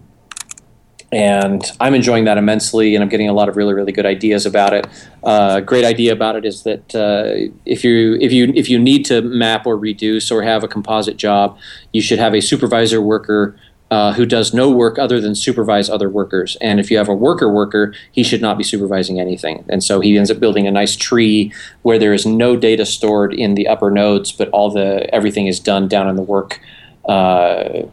[1.11, 4.45] and I'm enjoying that immensely, and I'm getting a lot of really, really good ideas
[4.45, 4.87] about it.
[5.23, 9.03] Uh, great idea about it is that uh, if you if you if you need
[9.05, 11.57] to map or reduce or have a composite job,
[11.91, 13.57] you should have a supervisor worker
[13.91, 16.55] uh, who does no work other than supervise other workers.
[16.61, 19.65] And if you have a worker worker, he should not be supervising anything.
[19.67, 23.33] And so he ends up building a nice tree where there is no data stored
[23.33, 26.61] in the upper nodes, but all the everything is done down in the work.
[27.07, 27.83] Uh,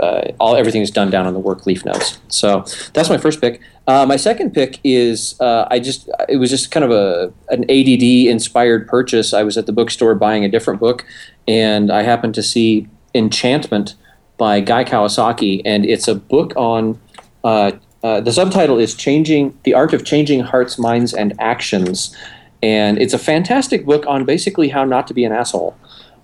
[0.00, 2.18] uh, all everything is done down on the work leaf nodes.
[2.28, 3.60] So that's my first pick.
[3.86, 7.62] Uh, my second pick is uh, I just it was just kind of a an
[7.70, 9.32] ADD inspired purchase.
[9.32, 11.04] I was at the bookstore buying a different book,
[11.46, 13.94] and I happened to see Enchantment
[14.38, 16.98] by Guy Kawasaki, and it's a book on.
[17.44, 17.72] Uh,
[18.02, 22.16] uh, the subtitle is "Changing the Art of Changing Hearts, Minds, and Actions,"
[22.62, 25.76] and it's a fantastic book on basically how not to be an asshole.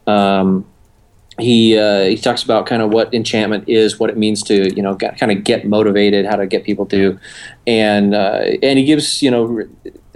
[0.07, 0.65] Um,
[1.39, 4.83] he uh, he talks about kind of what enchantment is, what it means to you
[4.83, 7.19] know kind of get motivated, how to get people to,
[7.67, 9.67] and uh, and he gives you know re-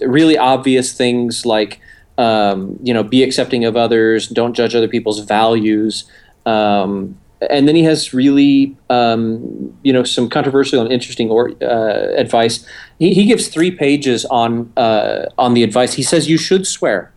[0.01, 1.80] really obvious things like
[2.18, 6.05] um, you know be accepting of others, don't judge other people's values,
[6.46, 12.14] um, and then he has really um, you know some controversial and interesting or, uh,
[12.16, 12.66] advice.
[12.99, 15.95] He, he gives three pages on uh, on the advice.
[15.95, 17.12] He says you should swear,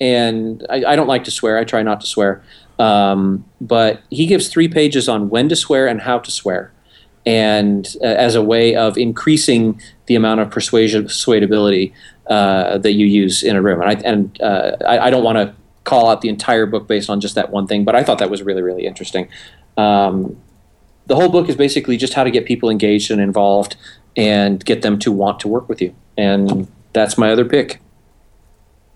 [0.00, 1.58] and I, I don't like to swear.
[1.58, 2.42] I try not to swear.
[2.78, 6.72] Um, but he gives three pages on when to swear and how to swear,
[7.24, 11.92] and uh, as a way of increasing the amount of persuasion persuadability
[12.28, 13.80] uh, that you use in a room.
[13.80, 15.54] And I and uh, I, I, don't want to
[15.86, 18.30] call out the entire book based on just that one thing, but I thought that
[18.30, 19.28] was really really interesting.
[19.78, 20.36] Um,
[21.06, 23.76] the whole book is basically just how to get people engaged and involved
[24.16, 25.94] and get them to want to work with you.
[26.18, 27.80] And that's my other pick.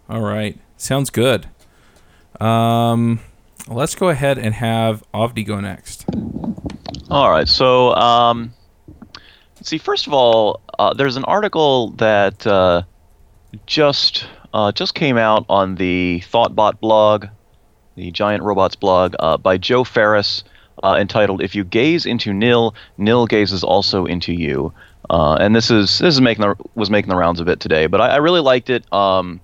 [0.09, 1.47] All right, sounds good.
[2.41, 3.21] Um,
[3.69, 6.05] let's go ahead and have Avdi go next.
[7.11, 7.49] All right.
[7.49, 8.55] So, um,
[9.63, 9.79] see.
[9.79, 12.83] First of all, uh, there's an article that uh,
[13.67, 17.27] just uh, just came out on the Thoughtbot blog,
[17.97, 20.45] the Giant Robots blog, uh, by Joe Ferris,
[20.83, 24.73] uh, entitled "If You Gaze into Nil, Nil Gazes Also into You."
[25.09, 27.87] Uh, and this is this is making the was making the rounds a bit today,
[27.87, 28.91] but I, I really liked it.
[28.93, 29.41] Um,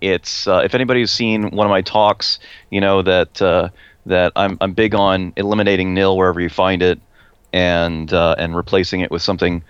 [0.00, 2.38] it's uh, if anybody's seen one of my talks,
[2.70, 3.68] you know that uh,
[4.06, 7.00] that I'm I'm big on eliminating nil wherever you find it,
[7.52, 9.62] and and replacing it with something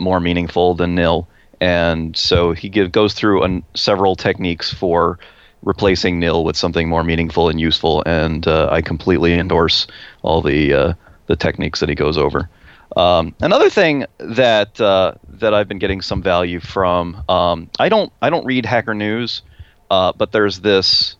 [0.00, 1.28] more meaningful than nil.
[1.60, 5.18] And so he give, goes through an, several techniques for
[5.62, 8.02] replacing nil with something more meaningful and useful.
[8.06, 9.86] And uh, I completely endorse
[10.22, 10.92] all the uh,
[11.26, 12.48] the techniques that he goes over.
[12.96, 18.12] Um, another thing that uh, that I've been getting some value from, um, I don't
[18.22, 19.42] I don't read Hacker News,
[19.90, 21.16] uh, but there's this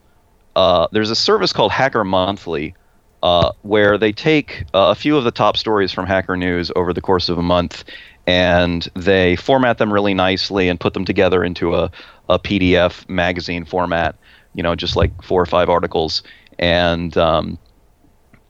[0.55, 2.75] uh, there's a service called Hacker Monthly,
[3.23, 7.03] uh, where they take a few of the top stories from Hacker News over the
[7.03, 7.85] course of a month,
[8.27, 11.91] and they format them really nicely and put them together into a,
[12.29, 14.17] a PDF magazine format.
[14.55, 16.23] You know, just like four or five articles,
[16.59, 17.59] and um,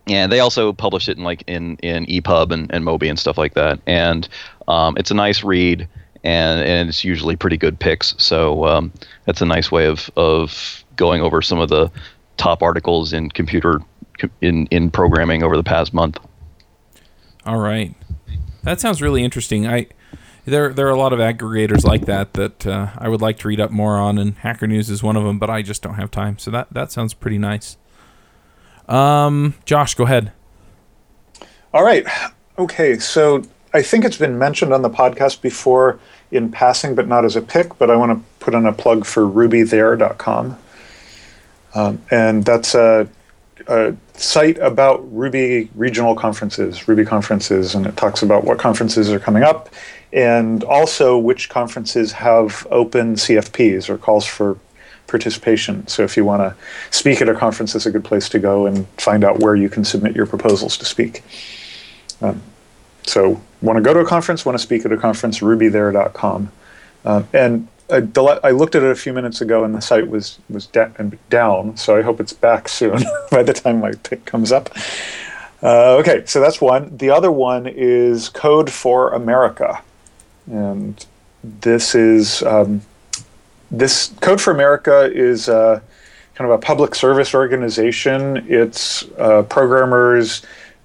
[0.06, 3.36] and they also publish it in like in in EPUB and, and Mobi and stuff
[3.36, 3.80] like that.
[3.86, 4.28] And
[4.68, 5.88] um, it's a nice read
[6.26, 8.14] and, and it's usually pretty good picks.
[8.18, 8.92] So um,
[9.26, 11.90] that's a nice way of of going over some of the
[12.36, 13.80] top articles in computer
[14.40, 16.18] in in programming over the past month.
[17.44, 17.94] All right,
[18.66, 19.66] that sounds really interesting.
[19.66, 19.86] I
[20.44, 23.48] there there are a lot of aggregators like that that uh, I would like to
[23.48, 25.38] read up more on, and Hacker News is one of them.
[25.38, 26.36] But I just don't have time.
[26.38, 27.76] So that that sounds pretty nice.
[28.88, 30.32] Um, Josh, go ahead.
[31.72, 32.06] All right.
[32.58, 33.42] Okay, so
[33.72, 35.98] I think it's been mentioned on the podcast before
[36.32, 37.78] in passing, but not as a pick.
[37.78, 40.58] But I want to put in a plug for rubythere.com.
[41.74, 43.06] Um, and that's a,
[43.68, 49.18] a, site about Ruby regional conferences, Ruby conferences, and it talks about what conferences are
[49.18, 49.68] coming up
[50.12, 54.58] and also which conferences have open CFPs or calls for
[55.06, 55.86] participation.
[55.86, 56.56] So if you want to
[56.90, 59.68] speak at a conference, it's a good place to go and find out where you
[59.68, 61.22] can submit your proposals to speak.
[62.20, 62.42] Um,
[63.02, 66.50] so want to go to a conference, want to speak at a conference, rubythere.com.
[67.04, 68.06] Um, and I,
[68.42, 71.76] I, looked at it a few minutes ago, and the site was was down.
[71.76, 74.70] So I hope it's back soon by the time my pick comes up.
[75.62, 76.96] Uh, okay, so that's one.
[76.96, 79.82] The other one is Code for America,
[80.50, 81.04] and
[81.42, 82.82] this is um,
[83.70, 85.80] this Code for America is uh,
[86.34, 88.46] kind of a public service organization.
[88.48, 90.42] It's uh, programmers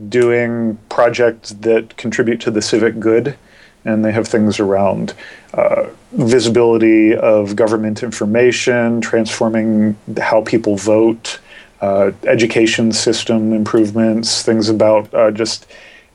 [0.10, 3.38] doing projects that contribute to the civic good.
[3.86, 5.14] And they have things around
[5.54, 11.40] uh, visibility of government information, transforming how people vote,
[11.82, 15.66] uh, education system improvements, things about uh, just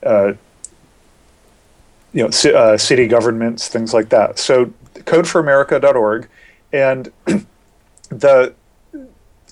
[0.05, 0.33] uh,
[2.13, 4.39] you know c- uh, city governments, things like that.
[4.39, 6.29] So codeforamerica.org,
[6.71, 7.11] and
[8.09, 8.53] the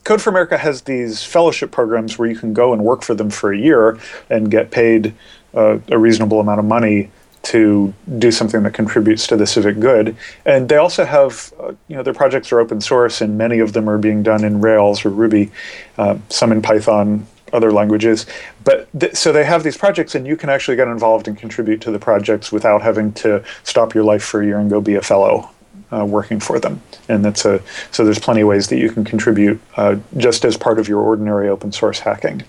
[0.06, 3.32] Code for America has these fellowship programs where you can go and work for them
[3.32, 3.98] for a year
[4.30, 5.16] and get paid
[5.56, 7.10] uh, a reasonable amount of money
[7.46, 10.16] to do something that contributes to the civic good.
[10.46, 13.74] And they also have, uh, you know, their projects are open source, and many of
[13.74, 15.52] them are being done in Rails or Ruby,
[15.98, 18.26] uh, some in Python, other languages.
[18.64, 21.82] But th- so they have these projects, and you can actually get involved and contribute
[21.82, 24.96] to the projects without having to stop your life for a year and go be
[24.96, 25.50] a fellow
[25.94, 26.82] uh, working for them.
[27.08, 30.58] And that's a so there's plenty of ways that you can contribute uh, just as
[30.58, 32.44] part of your ordinary open source hacking.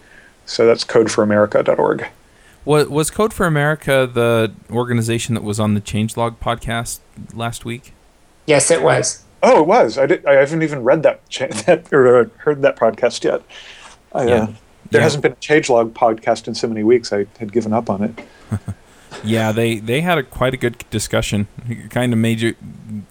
[0.47, 2.07] So that's codeforamerica.org.
[2.66, 6.98] Was, was Code for America the organization that was on the Changelog podcast
[7.32, 7.94] last week?
[8.46, 9.24] Yes, it was.
[9.42, 9.96] Oh, it was.
[9.96, 13.42] I, did, I haven't even read that, cha- that or uh, heard that podcast yet.
[14.12, 14.34] I, Yeah.
[14.34, 14.46] uh,
[14.90, 15.04] there Yeah.
[15.04, 17.12] hasn't been a changelog podcast in so many weeks.
[17.12, 18.18] I had given up on it.
[19.24, 21.48] Yeah, they, they had a quite a good discussion.
[21.68, 22.54] It kind of made you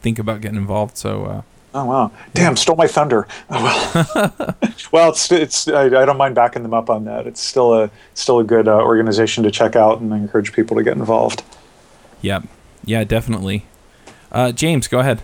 [0.02, 0.98] think about getting involved.
[0.98, 1.42] So uh,
[1.78, 2.12] Oh wow!
[2.34, 3.28] Damn, stole my thunder.
[3.50, 4.56] Oh, well,
[4.94, 5.68] well, it's it's.
[5.68, 7.28] I, I don't mind backing them up on that.
[7.28, 10.78] It's still a still a good uh, organization to check out, and I encourage people
[10.78, 11.44] to get involved.
[12.22, 12.44] yeah,
[12.86, 13.66] yeah, definitely.
[14.32, 15.22] Uh, James, go ahead.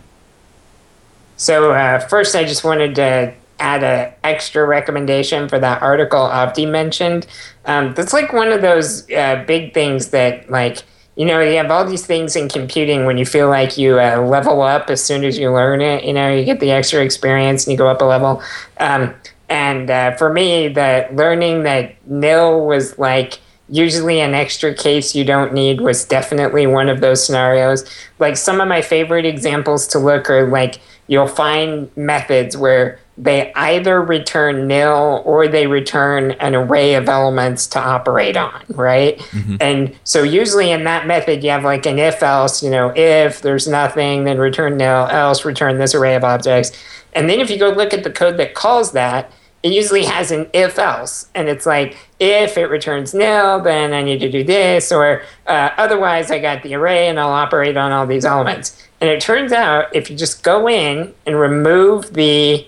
[1.38, 6.70] So uh, first, I just wanted to add an extra recommendation for that article Avdi
[6.70, 7.28] mentioned.
[7.66, 10.84] Um, that's like one of those uh, big things that, like,
[11.22, 14.20] you know, you have all these things in computing when you feel like you uh,
[14.20, 16.04] level up as soon as you learn it.
[16.04, 18.42] You know, you get the extra experience and you go up a level.
[18.80, 19.14] Um,
[19.48, 23.38] and uh, for me, the learning that nil was like
[23.70, 27.88] usually an extra case you don't need was definitely one of those scenarios.
[28.18, 33.54] Like some of my favorite examples to look are like you'll find methods where they
[33.54, 39.22] either return nil or they return an array of elements to operate on, right?
[39.62, 43.44] And so usually in that method, you have like an if else, you know, if
[43.44, 46.72] there's nothing, then return nil, else return this array of objects.
[47.14, 50.32] And then if you go look at the code that calls that, it usually has
[50.32, 51.30] an if else.
[51.36, 55.70] And it's like, if it returns nil, then I need to do this, or uh,
[55.78, 58.82] otherwise I got the array and I'll operate on all these elements.
[59.00, 62.66] And it turns out if you just go in and remove the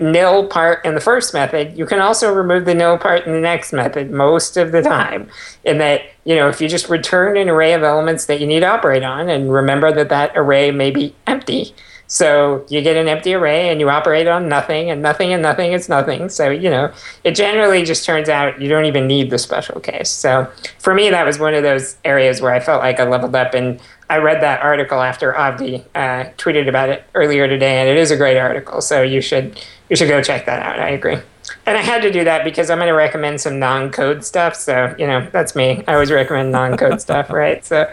[0.00, 3.40] nil part in the first method, you can also remove the nil part in the
[3.40, 5.28] next method most of the time.
[5.64, 8.60] In that, you know, if you just return an array of elements that you need
[8.60, 11.74] to operate on and remember that that array may be empty.
[12.06, 15.72] So you get an empty array and you operate on nothing, and nothing and nothing
[15.72, 16.28] is nothing.
[16.28, 20.10] So, you know, it generally just turns out you don't even need the special case.
[20.10, 23.36] So for me, that was one of those areas where I felt like I leveled
[23.36, 23.54] up.
[23.54, 23.80] And
[24.10, 28.10] I read that article after Avdi uh, tweeted about it earlier today, and it is
[28.10, 28.80] a great article.
[28.80, 30.80] So you should you should go check that out.
[30.80, 31.18] I agree.
[31.64, 34.56] And I had to do that because I'm going to recommend some non-code stuff.
[34.56, 35.84] So you know, that's me.
[35.86, 37.64] I always recommend non-code stuff, right?
[37.64, 37.88] So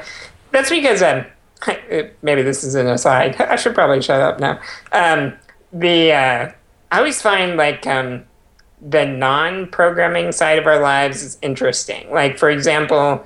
[0.52, 1.24] that's because um,
[2.24, 3.36] maybe this is an aside.
[3.40, 4.60] I should probably shut up now.
[4.92, 5.34] Um,
[5.72, 6.52] the uh,
[6.92, 8.26] I always find like um,
[8.82, 12.12] the non-programming side of our lives is interesting.
[12.12, 13.24] Like for example,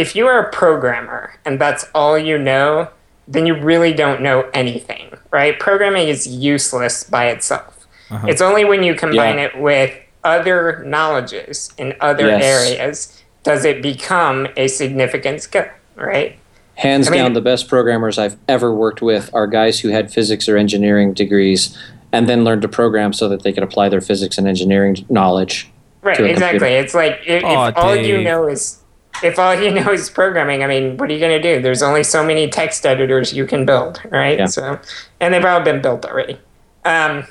[0.00, 2.88] if you are a programmer and that's all you know,
[3.28, 5.58] then you really don't know anything, right?
[5.58, 7.86] Programming is useless by itself.
[8.10, 8.26] Uh-huh.
[8.26, 9.44] It's only when you combine Yeah.
[9.44, 9.92] it with
[10.24, 12.42] other knowledges in other Yes.
[12.42, 16.36] areas does it become a significant skill, right?
[16.76, 20.10] Hands I mean- down, the best programmers I've ever worked with are guys who had
[20.10, 21.76] physics or engineering degrees
[22.12, 25.70] and then learned to program so that they could apply their physics and engineering knowledge.
[26.02, 26.58] Right, to a exactly.
[26.60, 26.82] computer.
[26.84, 28.78] It's like if, Aw, if all you know is
[29.22, 31.62] if all you know is programming, I mean, what are you going to do?
[31.62, 34.38] There's only so many text editors you can build, right?
[34.38, 34.46] Yeah.
[34.46, 34.78] So,
[35.20, 36.38] and they've all been built already.
[36.84, 37.26] Um,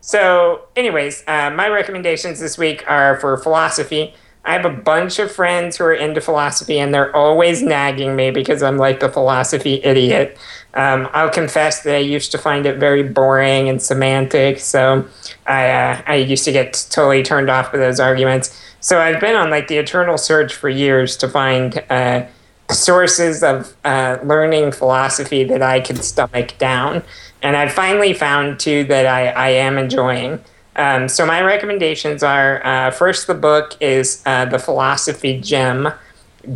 [0.00, 4.14] so, anyways, uh, my recommendations this week are for philosophy.
[4.44, 8.32] I have a bunch of friends who are into philosophy, and they're always nagging me
[8.32, 10.36] because I'm like the philosophy idiot.
[10.74, 15.06] Um, I'll confess that I used to find it very boring and semantic, so
[15.46, 18.58] I uh, I used to get totally turned off by those arguments.
[18.82, 22.26] So I've been on like the eternal search for years to find uh,
[22.68, 27.04] sources of uh, learning philosophy that I could stomach down,
[27.42, 30.40] and I finally found two that I, I am enjoying.
[30.74, 35.88] Um, so my recommendations are uh, first the book is uh, the Philosophy Gym,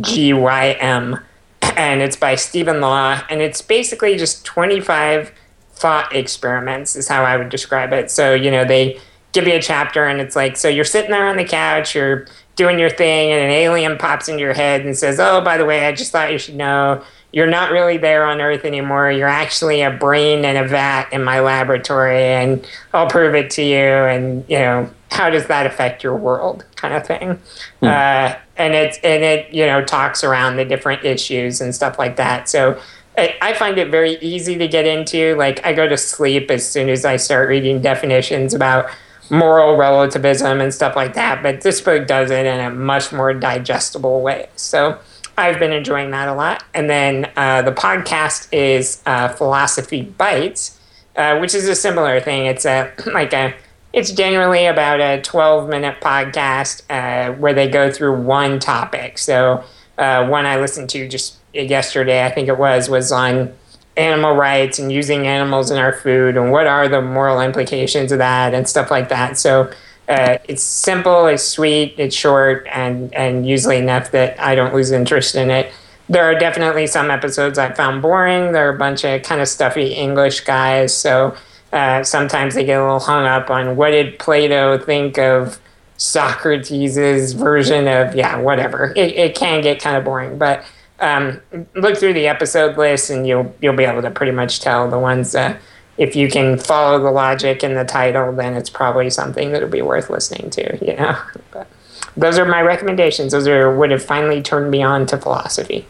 [0.01, 1.21] G Y M,
[1.61, 5.31] and it's by Stephen Law, and it's basically just 25
[5.71, 8.11] thought experiments is how I would describe it.
[8.11, 8.99] So you know they
[9.37, 12.25] give you a chapter, and it's like so you're sitting there on the couch, you're
[12.55, 15.65] doing your thing and an alien pops into your head and says, "Oh, by the
[15.65, 19.11] way, I just thought you should know." You're not really there on Earth anymore.
[19.11, 23.63] You're actually a brain in a vat in my laboratory, and I'll prove it to
[23.63, 23.77] you.
[23.77, 27.39] And you know, how does that affect your world, kind of thing.
[27.81, 32.15] Uh, and it and it you know talks around the different issues and stuff like
[32.15, 32.49] that.
[32.49, 32.79] So
[33.17, 35.35] I, I find it very easy to get into.
[35.35, 38.89] Like I go to sleep as soon as I start reading definitions about
[39.29, 41.43] moral relativism and stuff like that.
[41.43, 44.49] But this book does it in a much more digestible way.
[44.55, 44.99] So
[45.37, 46.63] I've been enjoying that a lot.
[46.73, 50.79] And then uh, the podcast is uh, Philosophy Bites,
[51.15, 52.45] uh, which is a similar thing.
[52.45, 53.53] It's a like a
[53.93, 59.17] it's generally about a 12 minute podcast uh, where they go through one topic.
[59.17, 59.63] So
[59.97, 63.53] uh, one I listened to just yesterday, I think it was, was on
[63.97, 68.19] animal rights and using animals in our food and what are the moral implications of
[68.19, 69.37] that and stuff like that.
[69.37, 69.71] So
[70.07, 74.91] uh, it's simple, it's sweet, it's short, and, and usually enough that I don't lose
[74.91, 75.73] interest in it.
[76.07, 78.53] There are definitely some episodes I found boring.
[78.53, 80.93] There are a bunch of kind of stuffy English guys.
[80.93, 81.35] So
[81.73, 85.59] uh, sometimes they get a little hung up on what did Plato think of
[85.97, 88.93] Socrates' version of, yeah, whatever.
[88.95, 90.37] It, it can get kind of boring.
[90.37, 90.63] But
[90.99, 91.41] um,
[91.75, 94.99] look through the episode list and you'll you'll be able to pretty much tell the
[94.99, 95.59] ones that
[95.97, 99.81] if you can follow the logic in the title, then it's probably something that'll be
[99.81, 100.85] worth listening to.
[100.85, 101.17] You know,
[101.51, 101.67] but
[102.15, 103.31] those are my recommendations.
[103.31, 105.85] Those are what have finally turned me on to philosophy.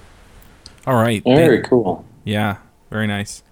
[0.85, 1.21] All right.
[1.25, 2.05] Very cool.
[2.23, 2.57] Yeah,
[2.89, 3.43] very nice.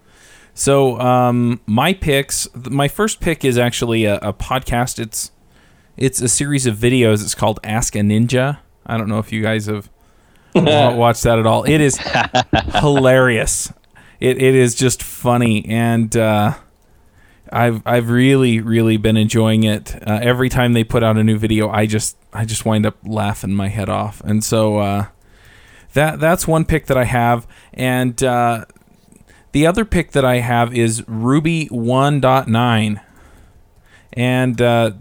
[0.54, 5.00] So um, my picks, my first pick is actually a, a podcast.
[5.00, 5.32] It's
[5.98, 7.24] it's a series of videos.
[7.24, 8.60] It's called Ask a Ninja.
[8.86, 9.90] I don't know if you guys have
[10.56, 11.64] wa- watched that at all.
[11.64, 11.98] It is
[12.76, 13.72] hilarious.
[14.20, 16.56] It it is just funny, and uh,
[17.52, 19.96] I've I've really really been enjoying it.
[20.08, 22.98] Uh, every time they put out a new video, I just I just wind up
[23.04, 25.06] laughing my head off, and so uh,
[25.94, 28.66] that that's one pick that I have, and uh,
[29.52, 33.02] the other pick that I have is Ruby 1.9,
[34.14, 34.92] and uh,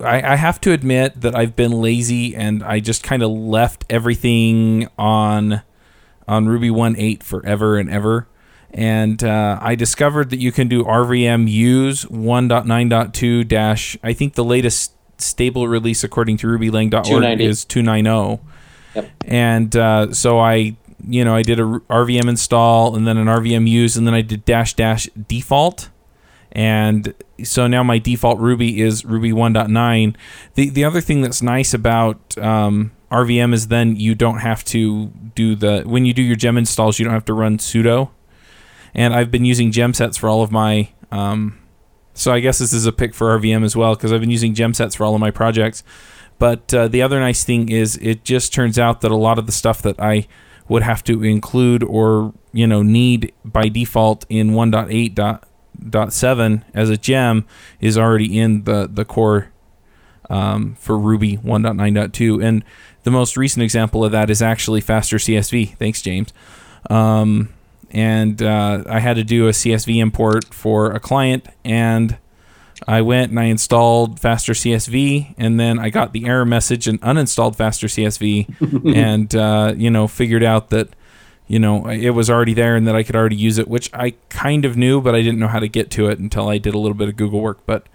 [0.00, 3.84] I, I have to admit that I've been lazy and I just kind of left
[3.90, 5.62] everything on
[6.26, 8.28] on Ruby 1.8 forever and ever.
[8.70, 13.96] And uh, I discovered that you can do RVM use 1.9.2 dash.
[14.02, 17.44] I think the latest stable release according to RubyLang.org 290.
[17.44, 18.42] is 290.
[18.94, 19.10] Yep.
[19.24, 20.76] And uh, so I,
[21.06, 24.20] you know, I did a RVM install and then an RVM use and then I
[24.20, 25.88] did dash dash default.
[26.58, 30.16] And so now my default Ruby is Ruby 1.9.
[30.54, 35.06] The the other thing that's nice about um, RVM is then you don't have to
[35.36, 38.10] do the when you do your gem installs, you don't have to run sudo.
[38.92, 40.88] And I've been using gem sets for all of my.
[41.12, 41.60] Um,
[42.12, 44.52] so I guess this is a pick for RVM as well because I've been using
[44.52, 45.84] gem sets for all of my projects.
[46.40, 49.46] But uh, the other nice thing is it just turns out that a lot of
[49.46, 50.26] the stuff that I
[50.66, 54.54] would have to include or you know need by default in
[55.82, 57.46] 1.8.7 as a gem
[57.80, 59.50] is already in the the core
[60.30, 62.64] um, for Ruby 1.9.2 and
[63.04, 66.32] the most recent example of that is actually FasterCSV thanks James.
[66.90, 67.50] Um,
[67.90, 72.18] and uh, I had to do a CSV import for a client and
[72.86, 77.56] I went and I installed FasterCSV and then I got the error message and uninstalled
[77.56, 80.88] FasterCSV and uh, you know figured out that
[81.48, 84.14] you know it was already there and that I could already use it which I
[84.28, 86.74] kind of knew but I didn't know how to get to it until I did
[86.74, 87.86] a little bit of Google work but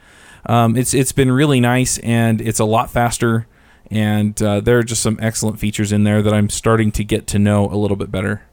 [0.46, 3.48] um, it's it's been really nice and it's a lot faster
[3.90, 7.28] and uh, there are just some excellent features in there that I'm starting to get
[7.28, 8.44] to know a little bit better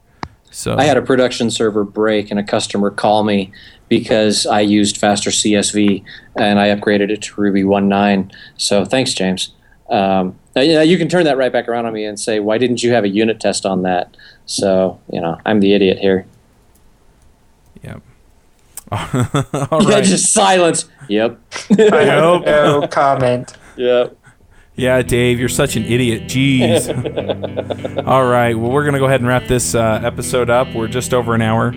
[0.51, 3.51] so I had a production server break and a customer call me
[3.87, 6.03] because I used FasterCSV
[6.35, 8.31] and I upgraded it to Ruby 1.9.
[8.57, 9.53] So thanks, James.
[9.89, 12.57] Um, you, know, you can turn that right back around on me and say, why
[12.57, 14.15] didn't you have a unit test on that?
[14.45, 16.25] So, you know, I'm the idiot here.
[17.83, 18.01] Yep.
[19.71, 20.89] All Yeah, just silence.
[21.07, 21.39] Yep.
[21.71, 23.53] I have no comment.
[23.77, 24.17] Yep.
[24.75, 26.23] Yeah, Dave, you're such an idiot.
[26.23, 26.87] Jeez.
[28.07, 28.57] All right.
[28.57, 30.73] Well, we're going to go ahead and wrap this uh, episode up.
[30.73, 31.67] We're just over an hour.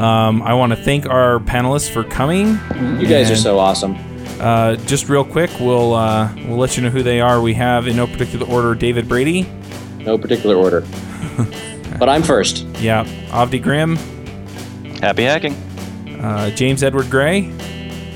[0.00, 2.58] Um, I want to thank our panelists for coming.
[3.00, 3.96] You guys are so awesome.
[4.40, 7.40] Uh, just real quick, we'll uh, we'll let you know who they are.
[7.40, 9.42] We have, in no particular order, David Brady.
[9.98, 10.84] No particular order.
[11.98, 12.58] But I'm first.
[12.80, 13.96] Yeah, Avdi Grimm,
[15.00, 15.54] Happy hacking.
[16.20, 17.52] uh, James Edward Gray,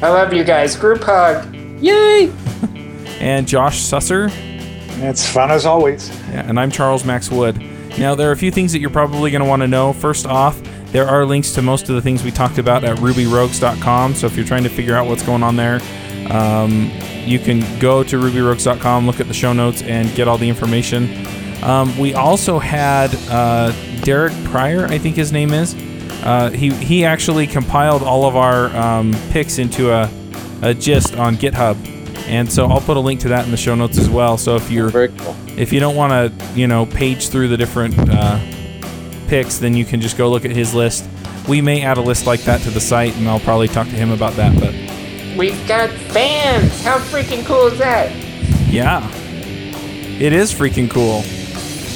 [0.03, 0.75] I love you guys.
[0.77, 1.55] Group hug.
[1.81, 2.33] Yay!
[3.21, 4.31] and Josh Susser.
[5.05, 6.09] It's fun as always.
[6.31, 7.61] Yeah, and I'm Charles Max Wood.
[7.99, 9.93] Now, there are a few things that you're probably going to want to know.
[9.93, 10.61] First off,
[10.93, 14.15] there are links to most of the things we talked about at rubyrogues.com.
[14.15, 15.81] So if you're trying to figure out what's going on there,
[16.31, 16.91] um,
[17.25, 21.09] you can go to rubyrogues.com, look at the show notes, and get all the information.
[21.63, 25.75] Um, we also had uh, Derek Pryor, I think his name is.
[26.25, 30.11] Uh, he he actually compiled all of our um, picks into a,
[30.63, 31.77] a gist on GitHub,
[32.29, 34.37] and so I'll put a link to that in the show notes as well.
[34.39, 35.35] So if you're Very cool.
[35.57, 38.39] if you don't want to you know page through the different uh,
[39.29, 41.09] picks, then you can just go look at his list.
[41.49, 43.95] We may add a list like that to the site, and I'll probably talk to
[43.95, 44.55] him about that.
[44.61, 44.75] But
[45.37, 46.85] We've got fans.
[46.85, 48.13] How freaking cool is that?
[48.69, 49.09] Yeah.
[50.21, 51.25] It is freaking cool.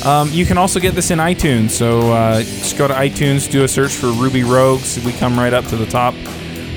[0.06, 1.70] Um, you can also get this in iTunes.
[1.70, 5.04] So uh, just go to iTunes, do a search for Ruby Rogues.
[5.04, 6.14] We come right up to the top.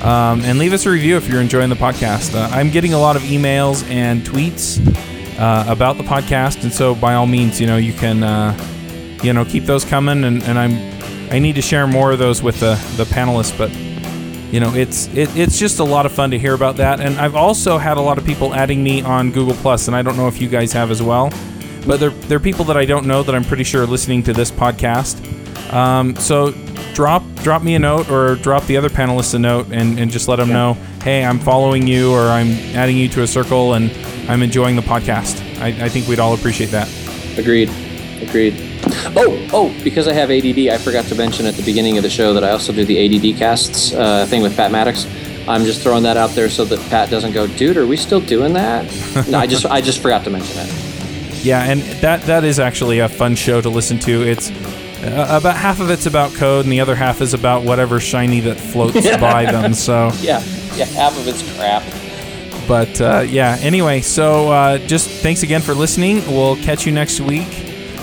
[0.02, 2.34] Um, and leave us a review if you're enjoying the podcast.
[2.34, 4.80] Uh, I'm getting a lot of emails and tweets
[5.38, 8.58] uh, about the podcast, and so by all means, you know, you can, uh,
[9.22, 10.24] you know, keep those coming.
[10.24, 10.72] And, and I'm,
[11.30, 13.70] I need to share more of those with the the panelists, but
[14.52, 17.20] you know it's it, it's just a lot of fun to hear about that and
[17.20, 20.16] i've also had a lot of people adding me on google plus and i don't
[20.16, 21.30] know if you guys have as well
[21.86, 24.32] but they're, they're people that i don't know that i'm pretty sure are listening to
[24.32, 25.20] this podcast
[25.72, 26.52] um, so
[26.94, 30.28] drop drop me a note or drop the other panelists a note and, and just
[30.28, 33.90] let them know hey i'm following you or i'm adding you to a circle and
[34.28, 36.88] i'm enjoying the podcast i, I think we'd all appreciate that
[37.38, 37.70] Agreed.
[38.20, 38.54] Agreed.
[39.16, 42.10] Oh, oh, because I have ADD, I forgot to mention at the beginning of the
[42.10, 45.06] show that I also do the ADD casts uh, thing with Pat Maddox.
[45.48, 48.20] I'm just throwing that out there so that Pat doesn't go, dude, are we still
[48.20, 48.84] doing that?
[49.30, 50.89] no, I just I just forgot to mention it.
[51.42, 54.22] Yeah, and that that is actually a fun show to listen to.
[54.22, 54.50] It's
[55.02, 58.40] uh, about half of it's about code, and the other half is about whatever shiny
[58.40, 59.72] that floats by them.
[59.72, 60.42] So, Yeah,
[60.76, 61.82] yeah, half of it's crap.
[62.68, 63.56] but uh, yeah.
[63.62, 66.16] Anyway, so uh, just thanks again for listening.
[66.26, 67.48] We'll catch you next week.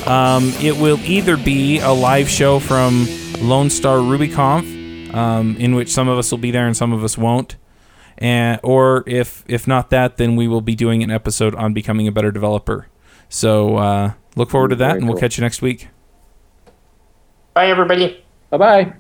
[0.07, 3.07] Um, it will either be a live show from
[3.41, 7.03] Lone Star RubyConf, um, in which some of us will be there and some of
[7.03, 7.57] us won't.
[8.17, 12.07] And, or if if not that, then we will be doing an episode on becoming
[12.07, 12.87] a better developer.
[13.29, 15.21] So uh, look forward to that, Very and we'll cool.
[15.21, 15.89] catch you next week.
[17.53, 18.23] Bye, everybody.
[18.49, 18.93] Bye bye.